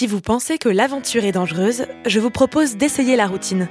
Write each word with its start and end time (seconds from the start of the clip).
Si 0.00 0.06
vous 0.06 0.22
pensez 0.22 0.56
que 0.56 0.70
l'aventure 0.70 1.26
est 1.26 1.32
dangereuse, 1.32 1.84
je 2.06 2.20
vous 2.20 2.30
propose 2.30 2.78
d'essayer 2.78 3.16
la 3.16 3.26
routine. 3.26 3.68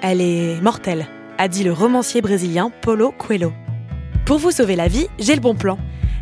Elle 0.00 0.22
est 0.22 0.62
mortelle, 0.62 1.06
a 1.36 1.46
dit 1.46 1.62
le 1.62 1.74
romancier 1.74 2.22
brésilien 2.22 2.72
Paulo 2.80 3.12
Coelho. 3.12 3.52
Pour 4.24 4.38
vous 4.38 4.50
sauver 4.50 4.76
la 4.76 4.88
vie, 4.88 5.08
j'ai 5.18 5.34
le 5.34 5.42
bon 5.42 5.54
plan. 5.54 5.76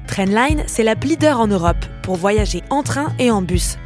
Trendline, 0.09 0.65
c'est 0.67 0.83
la 0.83 0.95
leader 0.95 1.39
en 1.39 1.47
Europe 1.47 1.87
pour 2.03 2.17
voyager 2.17 2.65
en 2.71 2.83
train 2.83 3.15
et 3.21 3.31
en 3.31 3.41
bus. 3.41 3.79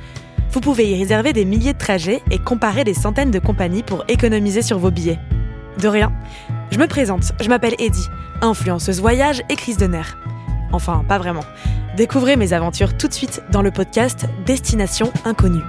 Vous 0.51 0.61
pouvez 0.61 0.91
y 0.91 0.99
réserver 0.99 1.35
des 1.35 1.45
milliers 1.45 1.75
de 1.75 1.79
trajets 1.79 2.23
et 2.31 2.39
comparer 2.39 2.85
des 2.85 2.95
centaines 2.95 3.31
de 3.31 3.39
compagnies 3.39 3.83
pour 3.83 4.07
économiser 4.09 4.63
sur 4.63 4.79
vos 4.79 4.91
billets. 4.91 5.19
De 5.79 5.89
rien. 5.89 6.11
Je 6.71 6.79
me 6.79 6.87
présente, 6.87 7.33
je 7.39 7.51
m'appelle 7.51 7.75
Eddie, 7.79 8.09
influenceuse 8.41 9.03
voyage 9.03 9.43
et 9.51 9.57
crise 9.57 9.77
de 9.77 9.89
nerfs. 9.89 10.17
Enfin, 10.73 11.05
pas 11.07 11.19
vraiment. 11.19 11.45
Découvrez 11.97 12.37
mes 12.37 12.53
aventures 12.53 12.97
tout 12.97 13.09
de 13.09 13.13
suite 13.13 13.43
dans 13.51 13.63
le 13.63 13.71
podcast 13.71 14.27
Destination 14.47 15.13
Inconnue. 15.25 15.65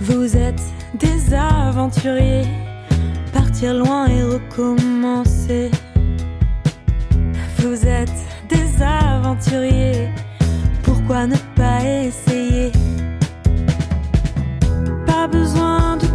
Vous 0.00 0.36
êtes 0.36 0.62
des 0.94 1.34
aventuriers, 1.34 2.46
partir 3.32 3.74
loin 3.74 4.06
et 4.06 4.22
recommencer. 4.22 5.70
Vous 7.58 7.86
êtes 7.86 8.12
des 8.48 8.82
aventuriers, 8.82 10.08
pourquoi 10.82 11.26
ne 11.26 11.36
pas 11.54 11.84
essayer? 11.84 12.72
Pas 15.06 15.26
besoin 15.26 15.96
de 15.96 16.05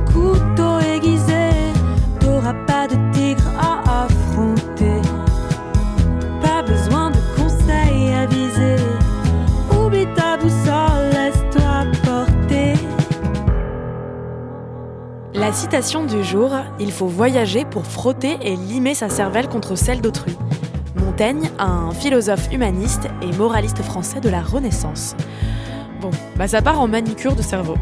citation 15.61 16.03
du 16.03 16.23
jour 16.23 16.49
Il 16.79 16.91
faut 16.91 17.05
voyager 17.05 17.65
pour 17.65 17.85
frotter 17.85 18.35
et 18.41 18.55
limer 18.55 18.95
sa 18.95 19.09
cervelle 19.09 19.47
contre 19.47 19.75
celle 19.75 20.01
d'autrui. 20.01 20.35
Montaigne, 20.95 21.51
un 21.59 21.91
philosophe 21.91 22.51
humaniste 22.51 23.07
et 23.21 23.31
moraliste 23.37 23.83
français 23.83 24.19
de 24.19 24.29
la 24.29 24.41
Renaissance. 24.41 25.15
Bon, 26.01 26.09
bah 26.35 26.47
ça 26.47 26.63
part 26.63 26.81
en 26.81 26.87
manicure 26.87 27.35
de 27.35 27.43
cerveau. 27.43 27.75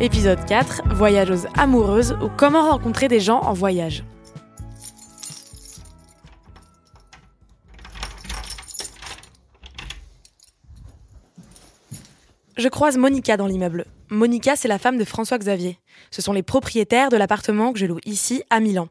Épisode 0.00 0.42
4, 0.46 0.94
voyageuse 0.94 1.48
amoureuse 1.54 2.16
ou 2.22 2.30
comment 2.34 2.70
rencontrer 2.70 3.08
des 3.08 3.20
gens 3.20 3.40
en 3.40 3.52
voyage. 3.52 4.04
Je 12.58 12.66
croise 12.66 12.98
Monica 12.98 13.36
dans 13.36 13.46
l'immeuble. 13.46 13.84
Monica, 14.10 14.56
c'est 14.56 14.66
la 14.66 14.80
femme 14.80 14.98
de 14.98 15.04
François 15.04 15.38
Xavier. 15.38 15.78
Ce 16.10 16.20
sont 16.20 16.32
les 16.32 16.42
propriétaires 16.42 17.08
de 17.08 17.16
l'appartement 17.16 17.72
que 17.72 17.78
je 17.78 17.86
loue 17.86 18.00
ici, 18.04 18.42
à 18.50 18.58
Milan. 18.58 18.88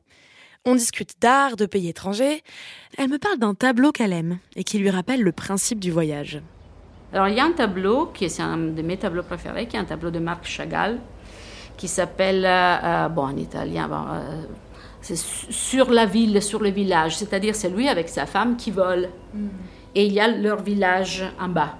On 0.64 0.74
discute 0.74 1.16
d'art, 1.20 1.58
de 1.58 1.66
pays 1.66 1.90
étrangers. 1.90 2.44
Elle 2.98 3.10
me 3.10 3.18
parle 3.18 3.40
d'un 3.40 3.56
tableau 3.56 3.92
qu'elle 3.92 4.14
aime 4.14 4.40
et 4.56 4.64
qui 4.64 4.78
lui 4.78 4.90
rappelle 4.90 5.22
le 5.22 5.34
principe 5.34 5.82
du 5.82 5.92
voyage. 5.92 6.42
Alors, 7.12 7.28
il 7.28 7.36
y 7.36 7.42
a 7.42 7.44
un 7.44 7.52
tableau, 7.52 8.06
qui 8.06 8.24
est 8.24 8.40
un 8.40 8.58
de 8.58 8.82
mes 8.82 8.96
tableaux 8.96 9.24
préférés, 9.24 9.68
qui 9.68 9.76
est 9.76 9.80
un 9.82 9.86
tableau 9.86 10.12
de 10.12 10.20
Marc 10.20 10.46
Chagall, 10.46 11.00
qui 11.76 11.90
s'appelle, 11.90 12.46
euh, 12.46 13.10
bon, 13.10 13.24
en 13.24 13.36
italien, 13.36 13.90
bon, 13.90 14.06
euh, 14.14 14.44
c'est 15.02 15.18
sur 15.18 15.92
la 15.92 16.06
ville, 16.06 16.42
sur 16.42 16.64
le 16.64 16.70
village. 16.70 17.18
C'est-à-dire, 17.18 17.54
c'est 17.54 17.70
lui 17.70 17.90
avec 17.90 18.08
sa 18.08 18.26
femme 18.26 18.56
qui 18.56 18.72
volent. 18.72 19.10
Et 19.94 20.06
il 20.06 20.14
y 20.14 20.22
a 20.22 20.30
leur 20.30 20.64
village 20.64 21.26
en 21.38 21.50
bas. 21.50 21.76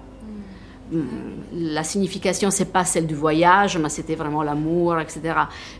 La 1.52 1.84
signification, 1.84 2.50
c'est 2.50 2.72
pas 2.72 2.84
celle 2.84 3.06
du 3.06 3.14
voyage, 3.14 3.76
mais 3.78 3.88
c'était 3.88 4.14
vraiment 4.14 4.42
l'amour, 4.42 4.98
etc. 5.00 5.34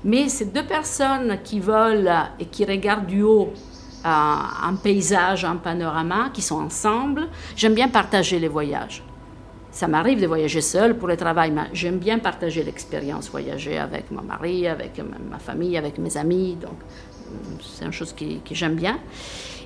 Mais 0.05 0.28
ces 0.28 0.47
deux 0.47 0.64
personnes 0.64 1.39
qui 1.42 1.61
volent 1.61 2.27
et 2.39 2.47
qui 2.47 2.64
regardent 2.64 3.06
du 3.06 3.23
haut 3.23 3.53
euh, 4.05 4.09
un 4.09 4.75
paysage, 4.77 5.45
un 5.45 5.57
panorama, 5.57 6.30
qui 6.33 6.41
sont 6.41 6.61
ensemble, 6.61 7.29
j'aime 7.57 7.74
bien 7.74 7.89
partager 7.89 8.39
les 8.39 8.48
voyages. 8.48 9.02
Ça 9.70 9.89
m'arrive 9.89 10.20
de 10.20 10.27
voyager 10.27 10.61
seul 10.61 10.96
pour 10.96 11.08
le 11.08 11.17
travail, 11.17 11.51
mais 11.51 11.63
j'aime 11.73 11.98
bien 11.98 12.19
partager 12.19 12.63
l'expérience, 12.63 13.29
voyager 13.29 13.77
avec 13.77 14.11
mon 14.11 14.23
mari, 14.23 14.69
avec 14.69 15.01
ma 15.30 15.39
famille, 15.39 15.77
avec 15.77 15.98
mes 15.98 16.17
amis. 16.17 16.57
Donc, 16.61 16.79
c'est 17.61 17.85
une 17.85 17.92
chose 17.92 18.14
que 18.14 18.55
j'aime 18.55 18.77
bien. 18.77 18.98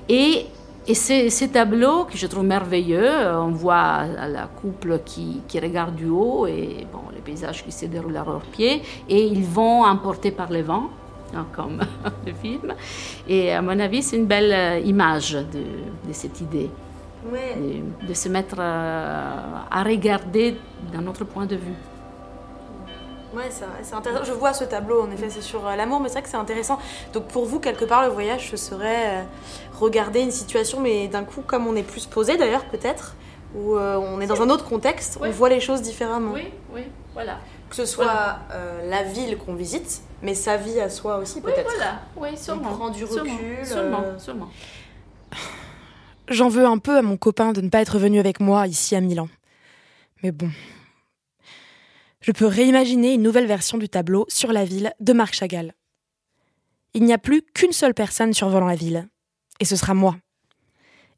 Et, 0.09 0.47
et 0.85 0.95
ces, 0.95 1.49
tableaux 1.49 2.03
que 2.05 2.17
je 2.17 2.27
trouve 2.27 2.43
merveilleux, 2.43 3.09
on 3.35 3.51
voit 3.51 4.05
la 4.05 4.47
couple 4.47 4.99
qui, 5.05 5.41
qui, 5.47 5.59
regarde 5.59 5.95
du 5.95 6.07
haut 6.07 6.45
et 6.45 6.85
bon, 6.91 6.99
les 7.13 7.21
paysages 7.21 7.63
qui 7.63 7.71
se 7.71 7.85
déroulent 7.85 8.17
à 8.17 8.25
leurs 8.25 8.41
pieds, 8.41 8.81
et 9.07 9.23
ils 9.25 9.45
vont 9.45 9.85
emportés 9.85 10.31
par 10.31 10.51
le 10.51 10.61
vent, 10.61 10.89
comme 11.53 11.79
le 12.25 12.33
film. 12.33 12.73
Et 13.27 13.53
à 13.53 13.61
mon 13.61 13.79
avis, 13.79 14.03
c'est 14.03 14.17
une 14.17 14.25
belle 14.25 14.85
image 14.85 15.33
de, 15.33 16.07
de 16.07 16.13
cette 16.13 16.41
idée. 16.41 16.69
Ouais. 17.31 17.55
De, 18.01 18.07
de, 18.07 18.13
se 18.13 18.27
mettre 18.27 18.59
à, 18.59 19.65
à 19.71 19.83
regarder 19.83 20.57
d'un 20.91 21.07
autre 21.07 21.23
point 21.23 21.45
de 21.45 21.55
vue. 21.55 21.75
Ouais, 23.33 23.49
c'est 23.81 23.93
intéressant. 23.95 24.23
Je 24.25 24.31
vois 24.33 24.53
ce 24.53 24.63
tableau, 24.63 25.01
en 25.01 25.11
effet, 25.11 25.29
c'est 25.29 25.41
sur 25.41 25.65
euh, 25.67 25.75
l'amour, 25.75 25.99
mais 25.99 26.07
c'est 26.09 26.13
vrai 26.15 26.21
que 26.23 26.29
c'est 26.29 26.37
intéressant. 26.37 26.77
Donc 27.13 27.27
pour 27.27 27.45
vous, 27.45 27.59
quelque 27.59 27.85
part, 27.85 28.03
le 28.03 28.09
voyage, 28.09 28.49
ce 28.51 28.57
serait 28.57 29.21
euh, 29.21 29.23
regarder 29.79 30.21
une 30.21 30.31
situation, 30.31 30.79
mais 30.79 31.07
d'un 31.07 31.23
coup, 31.23 31.41
comme 31.41 31.65
on 31.67 31.75
est 31.75 31.83
plus 31.83 32.05
posé 32.05 32.37
d'ailleurs, 32.37 32.65
peut-être, 32.65 33.15
où 33.55 33.75
euh, 33.75 33.97
on 33.97 34.21
est 34.21 34.27
dans 34.27 34.41
un 34.41 34.49
autre 34.49 34.65
contexte, 34.65 35.17
Oui. 35.21 35.29
on 35.29 35.31
voit 35.31 35.49
les 35.49 35.59
choses 35.59 35.81
différemment. 35.81 36.31
Oui, 36.33 36.47
oui, 36.73 36.83
voilà. 37.13 37.37
Que 37.69 37.75
ce 37.75 37.85
soit 37.87 38.03
Voilà. 38.05 38.39
euh, 38.51 38.89
la 38.89 39.01
ville 39.03 39.35
qu'on 39.37 39.55
visite, 39.55 40.01
mais 40.21 40.35
sa 40.35 40.57
vie 40.57 40.79
à 40.79 40.89
soi 40.91 41.17
aussi, 41.17 41.35
Oui, 41.43 41.51
peut-être. 41.51 41.71
voilà. 41.75 42.01
Oui, 42.17 42.37
sûrement. 42.37 42.69
prend 42.75 42.89
du 42.89 43.05
Sûrement, 43.07 43.33
recul, 43.33 43.65
Sûrement, 43.65 44.01
euh, 44.05 44.19
sûrement. 44.19 44.49
J'en 46.29 46.49
veux 46.49 46.65
un 46.65 46.77
peu 46.77 46.97
à 46.97 47.01
mon 47.01 47.17
copain 47.17 47.51
de 47.51 47.61
ne 47.61 47.69
pas 47.69 47.81
être 47.81 47.97
venu 47.97 48.19
avec 48.19 48.39
moi 48.39 48.67
ici 48.67 48.95
à 48.95 49.01
Milan. 49.01 49.27
Mais 50.21 50.31
bon. 50.31 50.49
Je 52.23 52.31
peux 52.31 52.45
réimaginer 52.45 53.15
une 53.15 53.21
nouvelle 53.21 53.47
version 53.47 53.77
du 53.77 53.89
tableau 53.89 54.25
sur 54.29 54.53
la 54.53 54.63
ville 54.63 54.93
de 55.01 55.11
Marc 55.11 55.33
Chagall. 55.33 55.73
Il 56.93 57.03
n'y 57.03 57.11
a 57.11 57.17
plus 57.17 57.41
qu'une 57.41 57.73
seule 57.73 57.93
personne 57.93 58.31
survolant 58.31 58.65
la 58.65 58.77
ville. 58.77 59.09
Et 59.59 59.65
ce 59.65 59.75
sera 59.75 59.93
moi. 59.93 60.15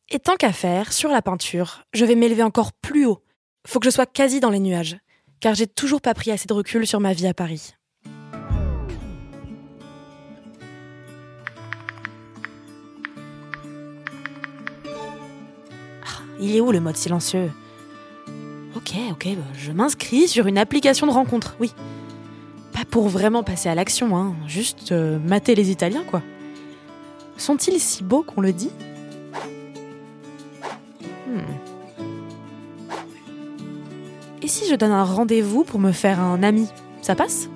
Et 0.09 0.17
tant 0.17 0.35
qu'à 0.35 0.51
faire, 0.51 0.91
sur 0.91 1.11
la 1.11 1.21
peinture, 1.21 1.83
je 1.93 2.05
vais 2.05 2.15
m'élever 2.15 2.41
encore 2.41 2.73
plus 2.73 3.05
haut. 3.05 3.23
Faut 3.67 3.79
que 3.79 3.85
je 3.85 3.93
sois 3.93 4.07
quasi 4.07 4.39
dans 4.39 4.49
les 4.49 4.59
nuages. 4.59 4.97
Car 5.41 5.53
j'ai 5.53 5.67
toujours 5.67 6.01
pas 6.01 6.15
pris 6.15 6.31
assez 6.31 6.47
de 6.47 6.53
recul 6.53 6.87
sur 6.87 6.99
ma 6.99 7.13
vie 7.13 7.27
à 7.27 7.35
Paris. 7.35 7.75
Il 16.39 16.55
est 16.55 16.61
où 16.61 16.71
le 16.71 16.79
mode 16.79 16.97
silencieux? 16.97 17.51
Ok, 18.85 18.95
ok, 19.11 19.27
bah, 19.35 19.43
je 19.57 19.71
m'inscris 19.71 20.27
sur 20.27 20.45
une 20.45 20.59
application 20.59 21.07
de 21.07 21.11
rencontre, 21.11 21.55
oui. 21.59 21.73
Pas 22.71 22.85
pour 22.85 23.07
vraiment 23.07 23.41
passer 23.41 23.67
à 23.67 23.73
l'action, 23.73 24.15
hein, 24.15 24.35
juste 24.45 24.91
euh, 24.91 25.17
mater 25.17 25.55
les 25.55 25.71
Italiens, 25.71 26.03
quoi. 26.05 26.21
Sont-ils 27.35 27.79
si 27.79 28.03
beaux 28.03 28.21
qu'on 28.21 28.41
le 28.41 28.53
dit? 28.53 28.69
Hmm. 31.27 31.39
Et 34.43 34.47
si 34.47 34.69
je 34.69 34.75
donne 34.75 34.91
un 34.91 35.03
rendez-vous 35.03 35.63
pour 35.63 35.79
me 35.79 35.91
faire 35.91 36.19
un 36.19 36.43
ami 36.43 36.67
Ça 37.01 37.15
passe? 37.15 37.49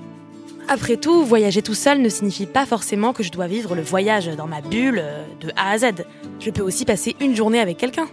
Après 0.67 0.97
tout, 0.97 1.23
voyager 1.23 1.61
tout 1.61 1.75
seul 1.75 2.01
ne 2.01 2.09
signifie 2.09 2.47
pas 2.47 2.65
forcément 2.65 3.13
que 3.13 3.21
je 3.21 3.31
dois 3.31 3.45
vivre 3.45 3.75
le 3.75 3.83
voyage 3.83 4.27
dans 4.35 4.47
ma 4.47 4.61
bulle 4.61 4.99
euh, 4.99 5.23
de 5.41 5.51
A 5.55 5.71
à 5.71 5.77
Z. 5.77 6.05
Je 6.39 6.49
peux 6.49 6.63
aussi 6.63 6.85
passer 6.85 7.15
une 7.19 7.35
journée 7.35 7.59
avec 7.59 7.77
quelqu'un. 7.77 8.07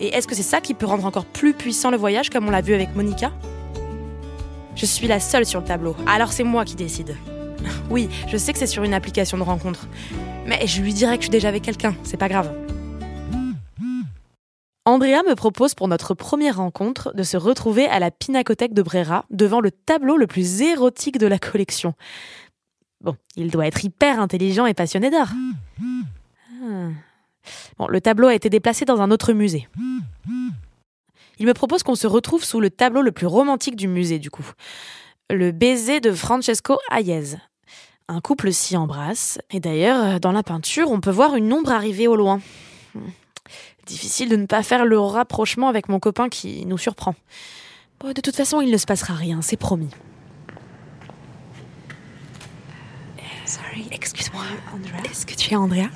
Et 0.00 0.08
est-ce 0.08 0.26
que 0.26 0.34
c'est 0.34 0.42
ça 0.42 0.60
qui 0.60 0.74
peut 0.74 0.86
rendre 0.86 1.06
encore 1.06 1.24
plus 1.24 1.54
puissant 1.54 1.90
le 1.90 1.96
voyage 1.96 2.30
comme 2.30 2.46
on 2.46 2.50
l'a 2.50 2.60
vu 2.60 2.74
avec 2.74 2.94
Monica? 2.94 3.32
Je 4.74 4.86
suis 4.86 5.06
la 5.06 5.20
seule 5.20 5.46
sur 5.46 5.60
le 5.60 5.66
tableau, 5.66 5.94
alors 6.06 6.32
c'est 6.32 6.44
moi 6.44 6.64
qui 6.64 6.76
décide. 6.76 7.16
Oui, 7.90 8.08
je 8.26 8.36
sais 8.36 8.52
que 8.52 8.58
c'est 8.58 8.66
sur 8.66 8.82
une 8.82 8.94
application 8.94 9.38
de 9.38 9.42
rencontre, 9.42 9.86
mais 10.46 10.66
je 10.66 10.82
lui 10.82 10.92
dirai 10.92 11.16
que 11.16 11.22
je 11.22 11.26
suis 11.26 11.30
déjà 11.30 11.48
avec 11.48 11.62
quelqu'un, 11.62 11.94
c'est 12.02 12.16
pas 12.16 12.28
grave. 12.28 12.52
Andrea 14.84 15.22
me 15.28 15.34
propose 15.34 15.74
pour 15.74 15.86
notre 15.86 16.14
première 16.14 16.56
rencontre 16.56 17.14
de 17.14 17.22
se 17.22 17.36
retrouver 17.36 17.86
à 17.86 18.00
la 18.00 18.10
Pinacothèque 18.10 18.74
de 18.74 18.82
Brera 18.82 19.26
devant 19.30 19.60
le 19.60 19.70
tableau 19.70 20.16
le 20.16 20.26
plus 20.26 20.60
érotique 20.60 21.18
de 21.18 21.28
la 21.28 21.38
collection. 21.38 21.94
Bon, 23.00 23.16
il 23.36 23.50
doit 23.50 23.66
être 23.66 23.84
hyper 23.84 24.18
intelligent 24.20 24.66
et 24.66 24.74
passionné 24.74 25.10
d'art. 25.10 25.32
Ah. 26.64 26.88
Bon, 27.78 27.86
le 27.88 28.00
tableau 28.00 28.28
a 28.28 28.34
été 28.34 28.48
déplacé 28.50 28.84
dans 28.84 29.00
un 29.00 29.10
autre 29.10 29.32
musée. 29.32 29.68
Il 31.38 31.46
me 31.46 31.54
propose 31.54 31.82
qu'on 31.82 31.94
se 31.94 32.06
retrouve 32.06 32.44
sous 32.44 32.60
le 32.60 32.70
tableau 32.70 33.02
le 33.02 33.12
plus 33.12 33.26
romantique 33.26 33.76
du 33.76 33.88
musée, 33.88 34.18
du 34.18 34.30
coup. 34.30 34.48
Le 35.30 35.50
baiser 35.50 36.00
de 36.00 36.12
Francesco 36.12 36.78
Hayez. 36.90 37.36
Un 38.08 38.20
couple 38.20 38.52
s'y 38.52 38.76
embrasse, 38.76 39.38
et 39.50 39.60
d'ailleurs, 39.60 40.20
dans 40.20 40.32
la 40.32 40.42
peinture, 40.42 40.90
on 40.90 41.00
peut 41.00 41.10
voir 41.10 41.34
une 41.34 41.52
ombre 41.52 41.72
arriver 41.72 42.06
au 42.06 42.16
loin. 42.16 42.40
Hmm. 42.94 43.08
Difficile 43.86 44.28
de 44.28 44.36
ne 44.36 44.46
pas 44.46 44.62
faire 44.62 44.84
le 44.84 44.98
rapprochement 44.98 45.68
avec 45.68 45.88
mon 45.88 45.98
copain 45.98 46.28
qui 46.28 46.66
nous 46.66 46.78
surprend. 46.78 47.14
De 48.04 48.20
toute 48.20 48.36
façon, 48.36 48.60
il 48.60 48.70
ne 48.70 48.76
se 48.76 48.86
passera 48.86 49.14
rien, 49.14 49.42
c'est 49.42 49.56
promis. 49.56 49.90
Euh, 53.18 53.80
excuse-moi. 53.90 54.42
Est-ce 55.10 55.24
que 55.24 55.34
tu 55.34 55.52
es 55.52 55.56
Andrea? 55.56 55.88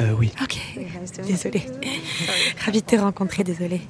Euh, 0.00 0.12
oui. 0.12 0.32
Ok. 0.42 0.58
Désolée. 1.26 1.66
Ravie 2.64 2.80
de 2.80 2.86
te 2.86 2.96
rencontrer, 2.96 3.44
désolée. 3.44 3.82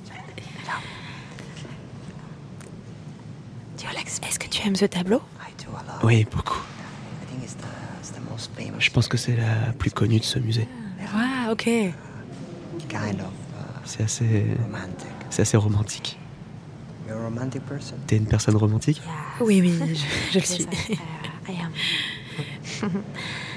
Est-ce 4.29 4.39
que 4.39 4.49
tu 4.49 4.67
aimes 4.67 4.77
ce 4.77 4.85
tableau? 4.85 5.23
Oui, 6.03 6.27
beaucoup. 6.31 6.61
Je 8.79 8.91
pense 8.91 9.09
que 9.09 9.17
c'est 9.17 9.37
la 9.37 9.73
plus 9.79 9.91
connue 9.91 10.19
de 10.19 10.25
ce 10.25 10.39
musée. 10.39 10.69
Ah, 11.15 11.51
ok. 11.51 11.69
C'est 13.85 14.03
assez. 14.03 14.47
C'est 15.31 15.43
assez 15.43 15.57
romantique. 15.57 16.19
T'es 18.07 18.17
une 18.17 18.27
personne 18.27 18.57
romantique? 18.57 19.01
Oui, 19.41 19.61
oui, 19.61 19.79
je, 19.79 20.33
je 20.33 20.39
le 20.39 20.45
suis. 20.45 20.67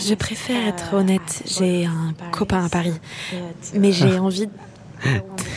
Je 0.00 0.14
préfère 0.14 0.66
être 0.68 0.94
honnête. 0.94 1.42
J'ai 1.46 1.86
un 1.86 2.14
copain 2.30 2.64
à 2.64 2.68
Paris, 2.68 2.94
mais 3.74 3.92
j'ai 3.92 4.18
envie, 4.18 4.48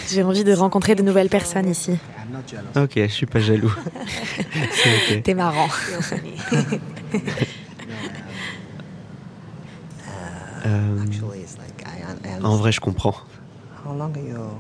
j'ai 0.10 0.24
envie 0.24 0.44
de 0.44 0.54
rencontrer 0.54 0.96
de 0.96 1.04
nouvelles 1.04 1.30
personnes 1.30 1.70
ici. 1.70 1.98
Ok, 2.76 2.94
je 2.96 3.08
suis 3.08 3.26
pas 3.26 3.40
jaloux. 3.40 3.74
c'est 4.72 5.16
ok. 5.18 5.24
T'es 5.24 5.34
marrant. 5.34 5.68
Euh, 10.66 10.98
en 12.44 12.56
vrai, 12.58 12.72
je 12.72 12.80
comprends. 12.80 13.16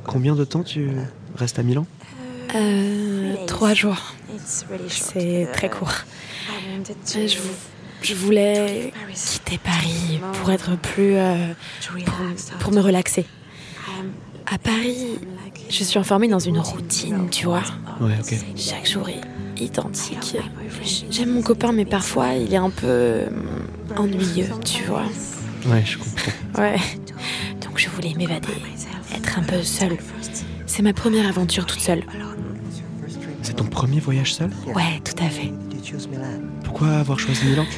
Combien 0.06 0.36
de 0.36 0.46
temps 0.46 0.64
tu 0.64 0.92
restes 1.36 1.60
à 1.60 1.64
Milan? 1.64 1.86
Euh, 2.56 3.36
trois 3.46 3.74
jours. 3.74 4.14
C'est 4.90 5.50
très 5.54 5.70
court. 5.70 5.92
Euh, 6.50 7.28
Je, 7.28 7.38
vou- 7.40 7.50
je 8.02 8.14
voulais 8.14 8.94
quitter 9.14 9.58
Paris 9.58 10.20
pour 10.40 10.52
être 10.52 10.78
plus, 10.78 11.16
euh, 11.16 11.54
pour, 12.06 12.58
pour 12.60 12.74
me 12.74 12.80
relaxer. 12.80 13.26
À 14.50 14.58
Paris, 14.58 15.20
je 15.70 15.84
suis 15.84 16.00
enfermée 16.00 16.28
dans 16.28 16.40
une 16.40 16.60
routine, 16.60 17.28
tu 17.30 17.46
vois. 17.46 17.64
Ouais, 18.00 18.14
ok. 18.22 18.36
Chaque 18.56 18.88
jour 18.90 19.10
est 19.10 19.62
identique. 19.62 20.38
J'aime 21.10 21.32
mon 21.32 21.42
copain, 21.42 21.74
mais 21.74 21.86
parfois 21.86 22.34
il 22.34 22.54
est 22.54 22.58
un 22.58 22.70
peu 22.70 22.88
euh, 22.88 23.30
ennuyeux, 23.98 24.48
tu 24.64 24.84
vois. 24.84 25.04
Ouais, 25.66 25.84
je 25.86 25.98
comprends. 25.98 26.62
Ouais. 26.62 26.78
Donc 27.62 27.78
je 27.78 27.90
voulais 27.90 28.14
m'évader, 28.16 28.48
être 29.16 29.40
un 29.40 29.44
peu 29.44 29.62
seule. 29.64 29.98
C'est 30.66 30.82
ma 30.82 30.94
première 30.94 31.28
aventure 31.28 31.66
toute 31.66 31.82
seule. 31.82 32.04
C'est 33.42 33.56
ton 33.56 33.66
premier 33.66 34.00
voyage 34.00 34.34
seul 34.34 34.52
Ouais, 34.68 35.02
tout 35.04 35.24
à 35.24 35.30
fait. 35.30 35.52
Pourquoi 36.78 36.98
avoir 36.98 37.20
choisi 37.20 37.44
Milan 37.46 37.66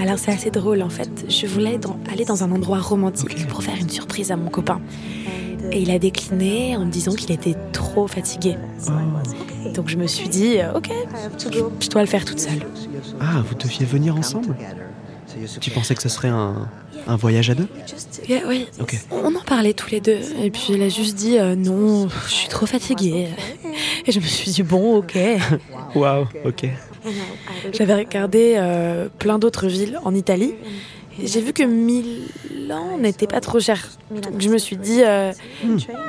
Alors 0.00 0.18
c'est 0.18 0.32
assez 0.32 0.50
drôle 0.50 0.82
en 0.82 0.88
fait. 0.88 1.10
Je 1.28 1.46
voulais 1.46 1.76
dans- 1.76 1.98
aller 2.10 2.24
dans 2.24 2.42
un 2.42 2.50
endroit 2.50 2.78
romantique 2.78 3.46
pour 3.48 3.62
faire 3.62 3.76
une 3.78 3.90
surprise 3.90 4.30
à 4.32 4.36
mon 4.36 4.48
copain. 4.48 4.80
Et 5.72 5.82
il 5.82 5.90
a 5.90 5.98
décliné 5.98 6.74
en 6.76 6.86
me 6.86 6.90
disant 6.90 7.12
qu'il 7.12 7.32
était 7.32 7.54
trop 7.72 8.06
fatigué. 8.06 8.56
Donc 9.74 9.88
je 9.88 9.96
me 9.98 10.06
suis 10.06 10.28
dit, 10.28 10.58
euh, 10.58 10.72
ok, 10.74 10.90
je 11.80 11.88
dois 11.90 12.00
le 12.00 12.06
faire 12.08 12.24
toute 12.24 12.40
seule. 12.40 12.60
Ah, 13.20 13.42
vous 13.46 13.54
deviez 13.56 13.84
venir 13.84 14.16
ensemble 14.16 14.56
Tu 15.60 15.70
pensais 15.70 15.94
que 15.94 16.02
ce 16.02 16.08
serait 16.08 16.28
un, 16.28 16.68
un 17.06 17.16
voyage 17.16 17.50
à 17.50 17.54
deux 17.54 17.68
Yeah, 18.28 18.40
oui, 18.48 18.66
on 19.10 19.34
en 19.34 19.40
parlait 19.42 19.74
tous 19.74 19.90
les 19.90 20.00
deux. 20.00 20.18
Et 20.42 20.50
puis 20.50 20.68
il 20.70 20.82
a 20.82 20.88
juste 20.88 21.16
dit, 21.16 21.38
euh, 21.38 21.54
non, 21.56 22.08
je 22.26 22.32
suis 22.32 22.48
trop 22.48 22.64
fatiguée. 22.66 23.28
Et 24.06 24.12
je 24.12 24.20
me 24.20 24.24
suis 24.24 24.50
dit, 24.50 24.62
bon, 24.62 24.96
ok. 24.96 25.18
Waouh, 25.94 26.26
ok. 26.44 26.66
J'avais 27.72 27.94
regardé 27.94 28.54
euh, 28.56 29.08
plein 29.18 29.38
d'autres 29.38 29.66
villes 29.66 29.98
en 30.04 30.14
Italie. 30.14 30.54
Et 31.20 31.26
J'ai 31.26 31.40
vu 31.40 31.52
que 31.52 31.62
Milan 31.62 32.98
n'était 32.98 33.26
pas 33.26 33.40
trop 33.40 33.58
cher. 33.58 33.88
Donc 34.10 34.40
je 34.40 34.48
me 34.48 34.58
suis 34.58 34.76
dit, 34.76 35.02
euh, 35.02 35.32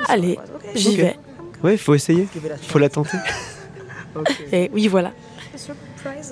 allez, 0.09 0.37
j'y 0.75 0.89
Ok. 0.89 0.95
vais. 0.95 1.15
Ouais, 1.63 1.77
faut 1.77 1.95
essayer. 1.95 2.27
Faut 2.61 2.77
la 2.79 2.89
tenter. 2.89 3.17
Et 4.51 4.69
oui, 4.73 4.87
voilà. 4.87 5.11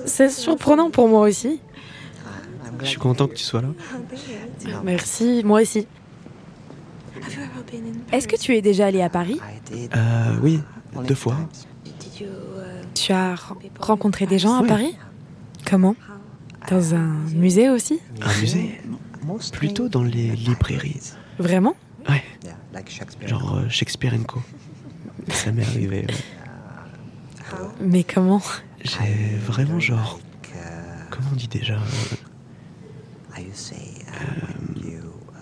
C'est 0.06 0.30
surprenant 0.30 0.90
pour 0.90 1.08
moi 1.08 1.22
aussi. 1.22 1.60
Je 2.80 2.86
suis 2.86 2.98
content 2.98 3.26
que 3.26 3.34
tu 3.34 3.42
sois 3.42 3.62
là. 3.62 3.68
Merci, 4.84 5.42
moi 5.44 5.62
aussi. 5.62 5.86
Est-ce 8.12 8.28
que 8.28 8.36
tu 8.36 8.54
es 8.54 8.60
déjà 8.62 8.86
allé 8.86 9.02
à 9.02 9.08
Paris? 9.08 9.40
Euh, 9.72 10.36
oui, 10.42 10.60
deux 11.04 11.14
fois. 11.14 11.36
Tu 12.94 13.12
as 13.12 13.34
re- 13.34 13.54
rencontré 13.78 14.26
des 14.26 14.38
gens 14.38 14.54
à. 14.54 14.66
Paris? 14.66 14.96
Comment? 15.64 15.94
Dans 16.70 16.94
un 16.94 17.06
musée 17.34 17.68
aussi? 17.70 18.00
Un 18.22 18.40
musée 18.40 18.80
Plutôt 19.52 19.88
dans 19.88 20.02
les 20.04 20.30
librairies. 20.30 21.00
Vraiment? 21.38 21.74
Ouais, 22.08 22.22
genre 23.26 23.56
euh, 23.56 23.68
Shakespeare 23.68 24.14
Co. 24.26 24.40
Ça 25.30 25.50
m'est 25.52 25.64
arrivé. 25.64 26.06
ouais. 26.08 27.58
Mais 27.80 28.04
comment? 28.04 28.40
J'ai 28.84 29.36
vraiment 29.44 29.80
genre. 29.80 30.20
Comment 31.10 31.28
on 31.32 31.36
dit 31.36 31.48
déjà 31.48 31.74
euh, 33.38 33.40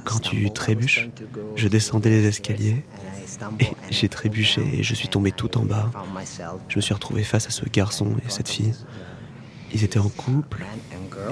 Quand 0.05 0.19
tu 0.21 0.51
trébuches, 0.51 1.09
je 1.57 1.69
descendais 1.69 2.11
les 2.11 2.27
escaliers 2.27 2.85
et 3.61 3.67
j'ai 3.91 4.09
trébuché 4.09 4.63
et 4.73 4.83
je 4.83 4.95
suis 4.95 5.09
tombé 5.09 5.33
tout 5.33 5.57
en 5.59 5.65
bas. 5.65 5.91
Je 6.69 6.77
me 6.77 6.81
suis 6.81 6.95
retrouvé 6.95 7.23
face 7.25 7.47
à 7.47 7.51
ce 7.51 7.65
garçon 7.69 8.09
et 8.27 8.31
cette 8.31 8.49
fille. 8.49 8.75
Ils 9.73 9.85
étaient 9.85 9.99
en 9.99 10.09
couple 10.09 10.65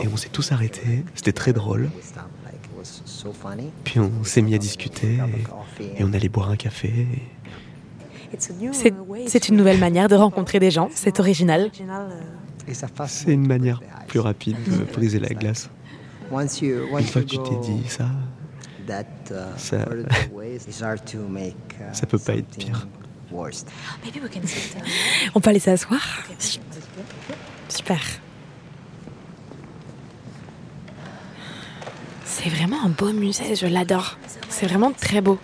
et 0.02 0.08
on 0.08 0.16
s'est 0.16 0.28
tous 0.28 0.52
arrêtés. 0.52 1.04
C'était 1.14 1.32
très 1.32 1.52
drôle. 1.52 1.90
Puis 3.84 4.00
on 4.00 4.25
s'est 4.25 4.43
mis 4.43 4.54
à 4.54 4.58
discuter 4.58 5.19
et, 5.81 6.00
et 6.00 6.04
on 6.04 6.12
allait 6.12 6.28
boire 6.28 6.50
un 6.50 6.56
café. 6.56 7.06
c'est 9.26 9.49
une 9.49 9.56
nouvelle 9.56 9.78
manière 9.78 10.08
de 10.08 10.16
rencontrer 10.16 10.58
des 10.58 10.70
gens, 10.70 10.88
c'est 10.94 11.20
original. 11.20 11.70
C'est 13.06 13.32
une 13.32 13.46
manière 13.46 13.81
plus 14.08 14.20
rapide 14.20 14.56
de 14.66 14.84
briser 14.93 15.19
la 15.19 15.28
glace. 15.31 15.70
Une 16.31 16.49
fois 17.04 17.22
que 17.22 17.26
tu 17.26 17.38
t'es 17.38 17.56
dit 17.62 17.82
ça, 17.88 18.06
ça, 19.56 19.87
ça 21.93 22.06
peut 22.06 22.19
pas 22.19 22.34
être 22.34 22.49
pire. 22.49 22.87
On 25.34 25.40
peut 25.40 25.50
aller 25.50 25.58
s'asseoir? 25.58 26.00
Super. 27.68 28.00
C'est 32.25 32.49
vraiment 32.50 32.85
un 32.85 32.88
beau 32.88 33.12
musée, 33.12 33.54
je 33.54 33.66
l'adore. 33.66 34.18
C'est 34.49 34.66
vraiment 34.66 34.92
très 34.92 35.21
beau. 35.21 35.38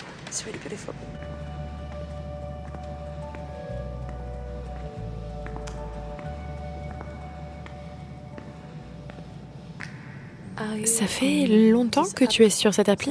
Ça 10.85 11.07
fait 11.07 11.47
longtemps 11.71 12.05
que 12.15 12.25
tu 12.25 12.45
es 12.45 12.51
sur 12.51 12.73
cette 12.75 12.89
appli 12.89 13.11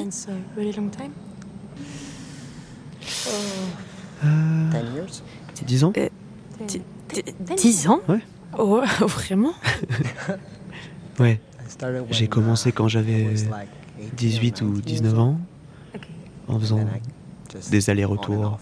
Euh, 4.23 4.71
10 5.65 5.83
ans 5.83 5.93
Euh, 5.97 6.07
Dix- 6.67 6.81
Dix 7.55 7.87
ans 7.87 7.99
Ouais. 8.07 8.19
Oh, 8.57 8.81
vraiment? 9.01 9.53
Ouais. 11.19 11.39
J'ai 12.11 12.27
commencé 12.27 12.71
quand 12.71 12.87
j'avais 12.87 13.25
18 14.15 14.61
ou 14.61 14.81
19 14.81 15.19
ans, 15.19 15.37
en 16.47 16.59
faisant 16.59 16.79
des 17.71 17.89
allers-retours. 17.89 18.59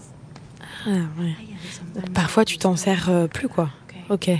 Ah, 0.86 0.90
ouais. 1.20 1.32
Parfois, 2.14 2.44
tu 2.44 2.58
t'en 2.58 2.76
sers 2.76 3.08
euh, 3.10 3.26
plus, 3.26 3.48
quoi. 3.48 3.70
Ok. 4.10 4.30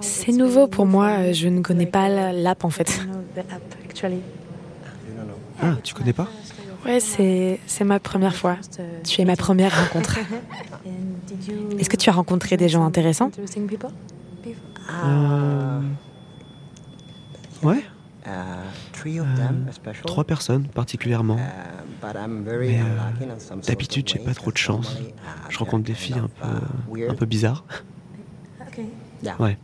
C'est 0.00 0.32
nouveau 0.32 0.66
pour 0.68 0.86
moi, 0.86 1.06
euh, 1.18 1.32
je 1.32 1.48
ne 1.48 1.60
connais 1.60 1.86
pas 1.86 2.08
la- 2.08 2.32
l'app 2.32 2.64
en 2.64 2.70
fait. 2.70 3.00
Ah, 5.60 5.74
tu 5.82 5.94
connais 5.94 6.12
pas? 6.12 6.28
Ouais, 6.84 7.00
c'est 7.00 7.58
c'est 7.66 7.84
ma 7.84 7.98
première 7.98 8.34
fois. 8.36 8.56
Tu 9.04 9.20
es 9.20 9.24
ma 9.24 9.36
première 9.36 9.76
rencontre. 9.76 10.18
Est-ce 11.78 11.88
que 11.90 11.96
tu 11.96 12.08
as 12.10 12.12
rencontré 12.12 12.56
des 12.56 12.68
gens 12.68 12.84
intéressants? 12.84 13.30
Euh, 15.04 15.80
Ouais, 17.62 17.82
Euh, 18.26 19.44
trois 20.06 20.24
personnes 20.24 20.68
particulièrement. 20.68 21.36
Mais 21.36 21.42
Mais 22.58 22.80
euh, 22.80 22.84
d'habitude, 23.66 24.08
j'ai 24.08 24.18
pas 24.20 24.34
trop 24.34 24.52
de 24.52 24.56
chance. 24.56 24.96
Je 25.48 25.58
rencontre 25.58 25.84
des 25.84 25.94
filles 25.94 26.18
un 26.18 26.28
peu, 26.28 26.46
un 27.08 27.14
peu 27.14 27.26
bizarres. 27.26 27.64
Ouais, 29.40 29.58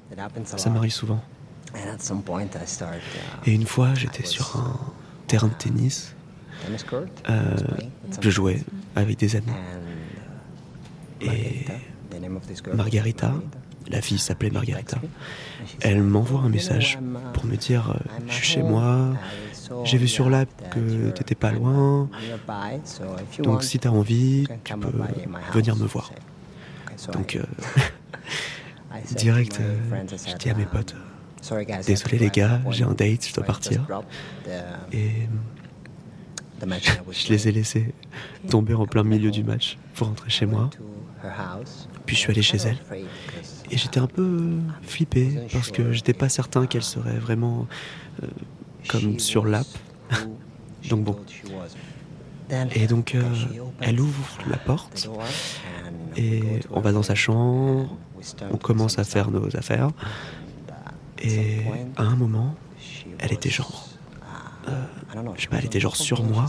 ça 0.59 0.71
m'arrive 0.71 0.93
souvent. 0.93 1.23
Et 3.47 3.53
une 3.53 3.67
fois, 3.67 3.95
j'étais 3.95 4.25
sur 4.25 4.57
un 4.57 4.79
terrain 5.27 5.49
de 5.49 5.55
tennis. 5.55 6.15
Euh, 7.29 7.57
je 8.21 8.31
jouais 8.31 8.63
avec 8.97 9.19
des 9.19 9.37
amis. 9.37 9.47
Et 11.21 11.67
Margarita, 12.75 13.35
la 13.89 14.01
fille 14.01 14.19
s'appelait 14.19 14.51
Margarita. 14.51 14.99
Elle 15.81 16.03
m'envoie 16.03 16.41
un 16.41 16.49
message 16.49 16.99
pour 17.33 17.45
me 17.45 17.57
dire 17.57 17.91
euh, 17.91 17.95
Je 18.29 18.35
suis 18.35 18.47
chez 18.47 18.63
moi, 18.63 19.15
j'ai 19.85 19.99
vu 19.99 20.09
sur 20.09 20.31
l'app 20.31 20.49
que 20.71 21.11
t'étais 21.11 21.35
pas 21.35 21.53
loin, 21.53 22.09
donc 23.43 23.65
si 23.65 23.79
t'as 23.79 23.91
envie, 23.91 24.47
tu 24.65 24.77
peux 24.77 24.93
venir 25.53 25.77
me 25.77 25.87
voir. 25.87 26.13
Donc, 27.13 27.37
euh, 27.37 27.43
direct, 29.17 29.61
je 30.27 30.37
dis 30.37 30.51
à 30.51 30.55
mes 30.55 30.67
potes 30.67 30.95
Désolé 31.87 32.19
les 32.19 32.31
gars, 32.31 32.61
j'ai 32.71 32.85
un 32.85 32.93
date, 32.93 33.27
je 33.27 33.35
dois 33.35 33.45
partir. 33.45 33.87
Et 34.93 35.11
je 37.11 37.29
les 37.29 37.49
ai 37.49 37.53
laissés 37.53 37.93
tomber 38.49 38.75
en 38.75 38.87
plein 38.87 39.03
milieu 39.03 39.31
du 39.31 39.45
match 39.45 39.79
pour 39.95 40.09
rentrer 40.09 40.31
chez 40.31 40.47
moi. 40.47 40.71
Puis 42.07 42.17
je 42.17 42.21
suis 42.21 42.31
allé 42.31 42.43
chez 42.43 42.59
elle. 42.59 42.79
Et 43.71 43.77
j'étais 43.77 44.01
un 44.01 44.07
peu 44.07 44.53
flippé 44.83 45.41
parce 45.53 45.71
que 45.71 45.93
j'étais 45.93 46.13
pas 46.13 46.29
certain 46.29 46.67
qu'elle 46.67 46.83
serait 46.83 47.19
vraiment 47.19 47.67
euh, 48.23 48.27
comme 48.89 49.19
sur 49.19 49.47
l'app. 49.47 49.67
donc 50.89 51.05
bon. 51.05 51.17
Et 52.75 52.87
donc 52.87 53.15
euh, 53.15 53.23
elle 53.81 54.01
ouvre 54.01 54.39
la 54.49 54.59
porte 54.59 55.09
et 56.17 56.43
on 56.71 56.81
va 56.81 56.93
dans 56.93 57.03
sa 57.03 57.15
chambre, 57.15 57.97
on 58.51 58.57
commence 58.57 58.99
à 58.99 59.05
faire 59.05 59.31
nos 59.31 59.57
affaires. 59.57 59.91
Et 61.25 61.61
à 61.97 62.03
un 62.03 62.17
moment, 62.17 62.55
elle 63.19 63.33
était 63.33 63.51
genre, 63.51 63.89
euh, 64.69 64.85
je 65.37 65.43
sais 65.43 65.49
pas, 65.49 65.59
elle 65.59 65.65
était 65.67 65.81
genre 65.81 65.97
sur 65.97 66.23
moi 66.23 66.47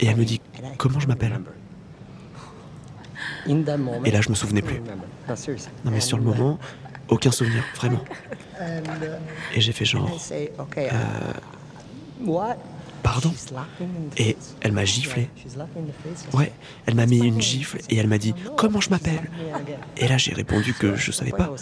et 0.00 0.06
elle 0.06 0.16
me 0.16 0.24
dit 0.24 0.40
comment 0.78 1.00
je 1.00 1.08
m'appelle? 1.08 1.38
Et 4.04 4.10
là, 4.10 4.20
je 4.20 4.28
me 4.28 4.34
souvenais 4.34 4.62
plus. 4.62 4.80
Non, 5.84 5.90
mais 5.90 6.00
sur 6.00 6.18
le 6.18 6.24
moment, 6.24 6.58
aucun 7.08 7.30
souvenir, 7.30 7.62
vraiment. 7.76 8.04
Et 9.54 9.60
j'ai 9.60 9.72
fait 9.72 9.84
genre. 9.84 10.10
Euh, 10.76 11.32
pardon 13.06 13.32
Et 14.16 14.36
elle 14.60 14.72
m'a 14.72 14.84
giflé. 14.84 15.28
Ouais, 16.32 16.52
elle 16.86 16.96
m'a 16.96 17.06
mis 17.06 17.18
une 17.18 17.40
gifle 17.40 17.78
et 17.88 17.96
elle 17.96 18.08
m'a 18.08 18.18
dit 18.18 18.34
Comment 18.56 18.80
je 18.80 18.90
m'appelle 18.90 19.30
Et 19.96 20.08
là, 20.08 20.18
j'ai 20.18 20.34
répondu 20.34 20.74
que 20.74 20.96
je 20.96 21.12
savais 21.12 21.30
pas. 21.30 21.54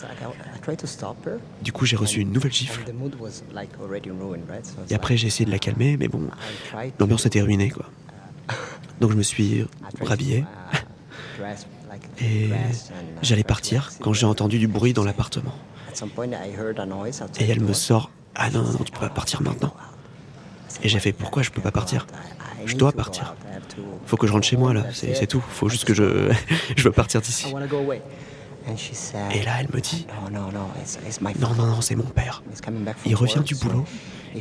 Du 1.63 1.73
coup, 1.73 1.85
j'ai 1.85 1.97
reçu 1.97 2.21
une 2.21 2.33
nouvelle 2.33 2.53
gifle. 2.53 2.81
Et 4.89 4.95
après, 4.95 5.19
j'ai 5.19 5.27
essayé 5.27 5.45
de 5.45 5.51
la 5.51 5.59
calmer, 5.59 5.99
mais 5.99 6.09
bon, 6.09 6.31
l'ambiance 6.99 7.27
était 7.27 7.43
ruinée, 7.43 7.71
quoi. 7.71 7.91
Donc, 9.01 9.11
je 9.11 9.17
me 9.17 9.23
suis 9.23 9.67
rhabillé. 10.01 10.45
Et 12.23 12.49
j'allais 13.21 13.45
partir 13.45 13.91
quand 14.01 14.15
j'ai 14.15 14.27
entendu 14.27 14.59
du 14.59 14.67
bruit 14.67 14.95
dans 14.95 15.05
l'appartement. 15.05 15.55
Et 17.39 17.51
elle 17.51 17.61
me 17.61 17.73
sort 17.75 18.11
Ah 18.35 18.51
non, 18.51 18.63
non, 18.63 18.79
tu 18.79 18.93
peux 18.93 19.01
pas 19.01 19.11
partir 19.11 19.43
maintenant. 19.43 19.75
Et 20.83 20.88
j'ai 20.88 21.00
fait 21.00 21.12
Pourquoi 21.12 21.43
je 21.43 21.50
peux 21.50 21.62
pas 21.62 21.71
partir? 21.71 22.07
Je 22.66 22.76
dois 22.76 22.93
partir. 22.93 23.35
Faut 24.07 24.16
que 24.16 24.26
je 24.26 24.33
rentre 24.33 24.47
chez 24.47 24.57
moi 24.57 24.73
là, 24.73 24.85
c'est 24.93 25.26
tout. 25.26 25.43
Faut 25.50 25.69
juste 25.69 25.85
que 25.85 25.95
je. 25.95 26.33
je 26.76 26.83
veux 26.83 26.93
partir 26.93 27.21
d'ici. 27.21 27.52
Et 29.33 29.43
là, 29.43 29.52
elle 29.61 29.69
me 29.73 29.81
dit 29.81 30.07
Non, 30.33 30.50
non, 30.50 31.66
non, 31.66 31.81
c'est 31.81 31.97
mon 31.97 32.04
père. 32.04 32.43
Il 33.07 33.14
revient 33.14 33.43
du 33.45 33.54
boulot 33.54 33.85